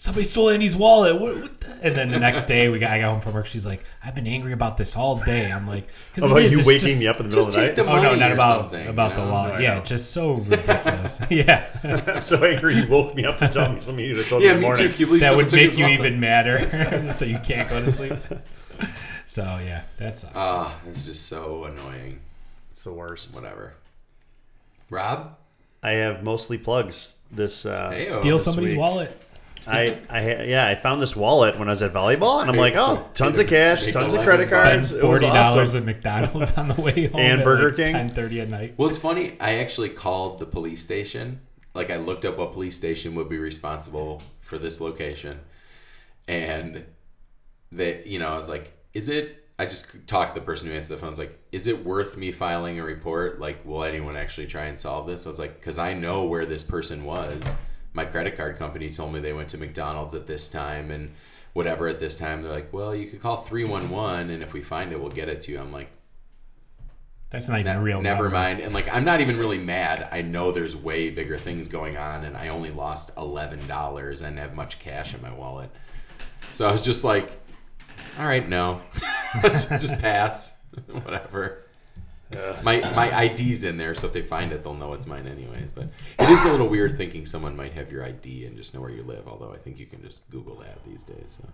[0.00, 1.20] somebody stole Andy's wallet.
[1.20, 1.72] What, what the?
[1.82, 3.44] And then the next day, we got I got home from work.
[3.46, 5.52] She's like, I've been angry about this all day.
[5.52, 7.76] I'm like, because About you waking me up in the middle of the take night?
[7.76, 9.30] the Oh no, money not about about you the know?
[9.32, 9.54] wallet.
[9.56, 11.20] I Yeah, just so ridiculous.
[11.30, 11.66] yeah,
[12.14, 14.56] I'm so angry you woke me up to tell me something you'd told Yeah, me
[14.56, 14.88] in the me too.
[14.88, 14.96] morning.
[15.10, 16.00] Can that would make you wallet?
[16.00, 18.14] even madder, so you can't go to sleep.
[19.26, 22.20] So yeah, that's Ah, it's just so annoying.
[22.70, 23.34] It's the worst.
[23.34, 23.74] Whatever.
[24.88, 25.36] Rob,
[25.82, 28.80] I have mostly plugs this uh, steal this somebody's week.
[28.80, 29.22] wallet.
[29.66, 32.74] I, I yeah, I found this wallet when I was at volleyball, and I'm like,
[32.76, 34.88] oh, tons of cash, tons of credit cards.
[34.90, 35.88] Spend forty dollars awesome.
[35.88, 37.92] at McDonald's on the way home And Burger like King?
[37.92, 38.74] ten thirty at night.
[38.76, 39.36] Well, it's funny.
[39.40, 41.40] I actually called the police station.
[41.74, 45.40] Like, I looked up what police station would be responsible for this location,
[46.26, 46.84] and
[47.72, 50.74] that you know, I was like, "Is it?" I just talked to the person who
[50.74, 51.08] answered the phone.
[51.08, 53.38] I was like, "Is it worth me filing a report?
[53.40, 56.46] Like, will anyone actually try and solve this?" I was like, "Because I know where
[56.46, 57.42] this person was.
[57.92, 61.12] My credit card company told me they went to McDonald's at this time and."
[61.52, 64.92] Whatever at this time, they're like, well, you could call 311 and if we find
[64.92, 65.58] it, we'll get it to you.
[65.58, 65.90] I'm like,
[67.30, 68.00] That's not even Ne- real.
[68.02, 68.36] never number.
[68.36, 68.60] mind.
[68.60, 70.08] And like, I'm not even really mad.
[70.12, 74.38] I know there's way bigger things going on, and I only lost eleven dollars and
[74.38, 75.70] have much cash in my wallet.
[76.52, 77.30] So I was just like,
[78.20, 78.80] all right, no,
[79.42, 81.64] just pass, whatever.
[82.62, 85.70] My my ID's in there, so if they find it, they'll know it's mine anyways.
[85.74, 88.80] But it is a little weird thinking someone might have your ID and just know
[88.80, 89.26] where you live.
[89.26, 91.38] Although I think you can just Google that these days.
[91.42, 91.48] So.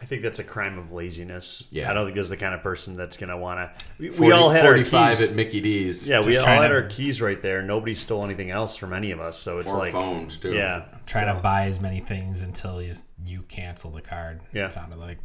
[0.00, 1.68] I think that's a crime of laziness.
[1.70, 1.88] Yeah.
[1.88, 3.84] I don't think there's the kind of person that's going to want to.
[4.00, 5.30] We, we all had our 45 keys.
[5.30, 6.08] at Mickey D's.
[6.08, 7.62] yeah, we all had to- our keys right there.
[7.62, 10.54] Nobody stole anything else from any of us, so it's like, phones too.
[10.54, 14.40] yeah, Trying to buy as many things until you you cancel the card.
[14.52, 14.66] Yeah.
[14.66, 15.18] it sounded like.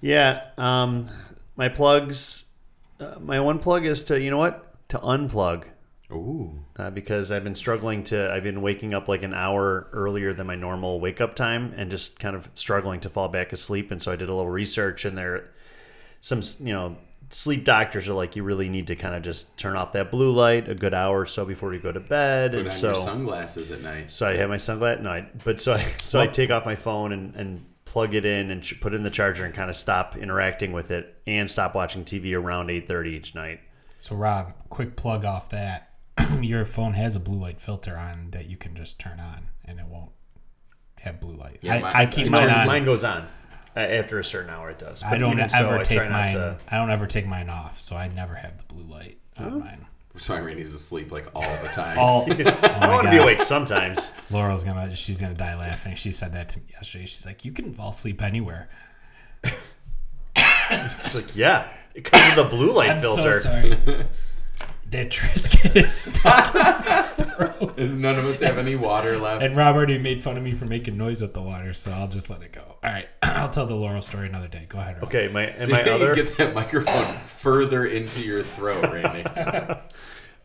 [0.00, 0.46] yeah.
[0.58, 1.08] Um,
[1.56, 2.46] my plugs.
[3.00, 5.64] Uh, my one plug is to you know what to unplug.
[6.12, 6.60] Ooh.
[6.76, 8.32] uh, because I've been struggling to.
[8.32, 11.90] I've been waking up like an hour earlier than my normal wake up time, and
[11.90, 13.90] just kind of struggling to fall back asleep.
[13.90, 15.50] And so I did a little research, and there,
[16.20, 16.96] some you know,
[17.30, 20.30] sleep doctors are like, you really need to kind of just turn off that blue
[20.30, 22.52] light a good hour or so before you go to bed.
[22.52, 24.10] Put and on so, your sunglasses at night.
[24.10, 25.02] so I have my sunglasses.
[25.02, 27.64] No, I, but so I so I take off my phone and and
[27.94, 30.90] plug it in and put it in the charger and kind of stop interacting with
[30.90, 33.60] it and stop watching TV around eight thirty each night.
[33.98, 35.90] So Rob, quick plug off that.
[36.42, 39.78] Your phone has a blue light filter on that you can just turn on, and
[39.78, 40.10] it won't
[40.98, 41.58] have blue light.
[41.62, 42.66] Yeah, I, mine- I keep mine Mine, on.
[42.66, 43.28] mine goes on
[43.76, 44.70] after a certain hour.
[44.70, 45.04] It does.
[45.04, 46.34] I don't even so, ever I take mine.
[46.34, 49.60] to- I don't ever take mine off, so I never have the blue light on
[49.60, 49.83] mine.
[50.16, 51.98] Sorry, Randy's asleep like all the time.
[51.98, 54.12] All, oh I want to be awake sometimes.
[54.30, 55.96] Laurel's gonna, she's gonna die laughing.
[55.96, 57.06] She said that to me yesterday.
[57.06, 58.68] She's like, "You can fall asleep anywhere."
[61.04, 63.34] It's like, yeah, because of the blue light I'm filter.
[63.34, 63.76] so sorry.
[64.94, 66.54] that Triscuit is stuck.
[67.78, 69.42] None of us have any water left.
[69.42, 72.06] And Rob already made fun of me for making noise with the water, so I'll
[72.06, 72.62] just let it go.
[72.62, 74.66] All right, I'll tell the Laurel story another day.
[74.68, 75.04] Go ahead, Rob.
[75.04, 76.14] Okay, my and See, my other.
[76.14, 79.24] get that microphone further into your throat, Randy.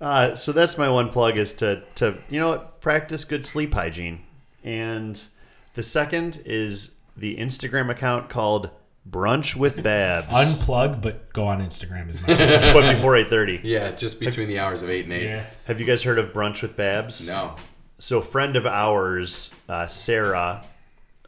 [0.02, 3.74] Uh, so that's my one plug is to to you know what practice good sleep
[3.74, 4.22] hygiene,
[4.64, 5.22] and
[5.74, 8.70] the second is the Instagram account called
[9.10, 13.60] Brunch with Babs, Unplug, but go on Instagram as much as but before eight thirty.
[13.64, 15.24] yeah, just between the hours of eight and eight.
[15.24, 15.46] yeah.
[15.66, 17.28] Have you guys heard of Brunch with Babs?
[17.28, 17.56] No.
[17.98, 20.64] so friend of ours, uh, Sarah,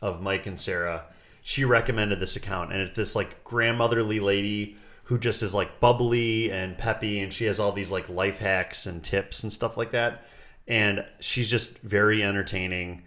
[0.02, 1.06] of Mike and Sarah,
[1.42, 6.52] she recommended this account, and it's this like grandmotherly lady who just is like bubbly
[6.52, 9.92] and peppy, and she has all these like life hacks and tips and stuff like
[9.92, 10.26] that,
[10.68, 13.04] and she's just very entertaining.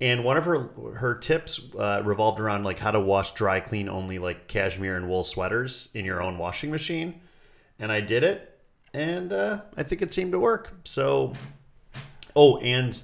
[0.00, 3.88] And one of her her tips uh, revolved around like how to wash dry clean
[3.88, 7.20] only like cashmere and wool sweaters in your own washing machine,
[7.78, 8.58] and I did it,
[8.94, 10.72] and uh, I think it seemed to work.
[10.84, 11.34] So,
[12.34, 13.00] oh, and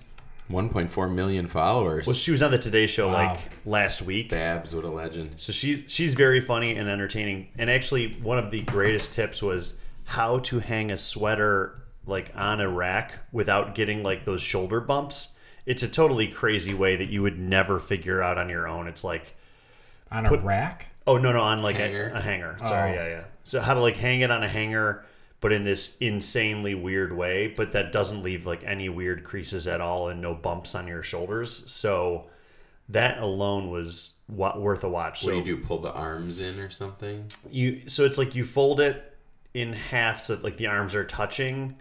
[0.50, 2.06] 1.4 million followers.
[2.06, 3.14] well, she was on the Today Show Wow.
[3.32, 4.30] like last week.
[4.30, 5.32] Babs, what a legend.
[5.36, 7.48] So she's she's very funny and entertaining.
[7.58, 12.60] And actually, one of the greatest tips was how to hang a sweater like on
[12.60, 15.35] a rack without getting like those shoulder bumps.
[15.66, 18.86] It's a totally crazy way that you would never figure out on your own.
[18.86, 19.34] It's like
[20.12, 20.88] On a rack.
[21.06, 22.12] oh no no on like Hanger?
[22.14, 22.56] A, a hanger.
[22.64, 22.94] Sorry, Oh.
[22.94, 23.24] yeah yeah.
[23.42, 25.04] So how to like hang it on a hanger,
[25.40, 27.48] but but in this insanely weird way.
[27.48, 31.02] But that doesn't leave like any weird creases at all and no bumps on your
[31.02, 31.70] shoulders.
[31.70, 32.26] So
[32.88, 35.22] that alone was wa- worth a watch.
[35.24, 35.62] What so do you do?
[35.64, 37.26] Pull the arms in or something?
[37.50, 39.16] you so it's like you fold it
[39.54, 41.76] in half so that like the arms are touching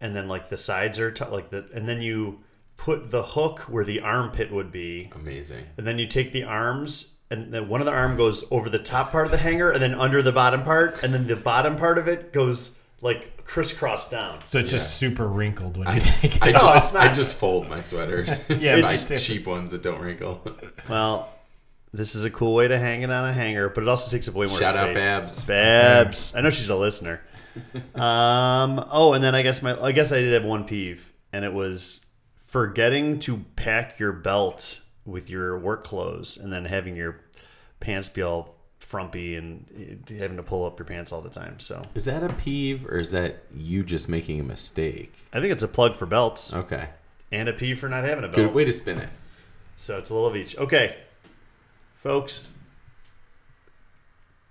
[0.00, 2.40] and then like the sides are tou like the and then you
[2.84, 5.64] put the hook where the armpit would be Amazing.
[5.76, 8.78] and then you take the arms and then one of the arm goes over the
[8.78, 11.76] top part of the hanger and then under the bottom part and then the bottom
[11.76, 16.36] part of it goes like crisscross down So it's just super wrinkled when you take
[16.36, 16.42] it.
[16.42, 17.02] I No, just it's not.
[17.08, 18.28] I just fold my sweaters.
[18.48, 19.22] Yeah, buy it's different.
[19.22, 20.40] cheap ones that don't wrinkle.
[20.88, 21.28] well
[21.94, 24.26] this is a cool way to hang it on a hanger but it also takes
[24.28, 24.68] up way more space.
[24.68, 25.42] Shout out space Babs.
[25.46, 27.20] babs i know she's a listener
[27.94, 31.44] um oh and then i guess my i guess i did have one peeve and
[31.44, 32.01] it was
[32.52, 37.18] forgetting to pack your belt with your work clothes and then having your
[37.80, 39.64] pants be all frumpy and
[40.10, 42.84] eh, having to pull up your pants all the time so Is that a peeve
[42.86, 45.14] or is that you just making a mistake?
[45.32, 46.90] i think it's a plug for belts Okay.
[47.32, 49.08] and a peeve for not having a belt Good way to spin it.
[49.76, 50.54] So it's a little of each.
[50.58, 50.94] Okay,
[51.96, 52.52] folks.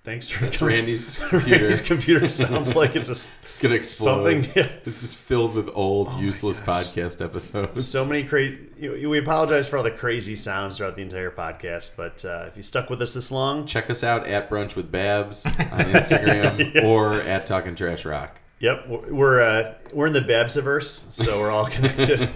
[0.04, 0.76] Thanks for That's coming.
[0.78, 1.62] Randy's computer.
[1.66, 3.32] Randy's computer sounds like it's a It's
[3.62, 4.26] gonna explode.
[4.26, 4.52] something.
[4.56, 4.72] Yeah.
[4.84, 7.88] It's just filled with old, useless podcast episodes.
[7.88, 8.58] So many crazy.
[8.80, 12.64] We apologize for all the crazy sounds throughout the entire podcast, but uh, if you
[12.64, 17.14] stuck with us this long, Check us out at Brunch with Babs on Instagram or
[17.22, 18.41] at Talking Trash Rock.
[18.62, 22.30] Yep, we're we're, uh, we're in the Babsiverse, so we're all connected.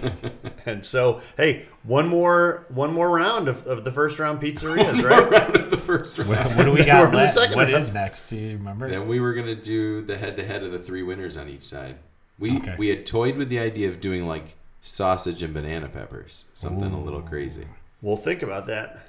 [0.66, 5.30] and so, hey, one more one more round of, of the first round pizzerias, right?
[5.30, 6.56] Round of the first round.
[6.56, 7.32] What do we got in the left?
[7.34, 7.76] second What round.
[7.76, 8.24] is next?
[8.24, 8.90] Do you remember?
[8.90, 11.96] Then we were gonna do the head-to-head of the three winners on each side.
[12.38, 12.74] We Okay.
[12.76, 17.00] we had toyed with the idea of doing like sausage and banana peppers, something a
[17.00, 17.66] little crazy,
[18.02, 19.08] We'll think about that.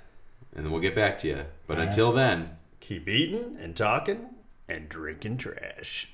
[0.56, 1.46] and then we'll get back to you.
[1.68, 1.88] But All right.
[1.90, 2.52] until then.
[2.80, 4.30] Keep eating and talking
[4.70, 6.10] and drinking trash.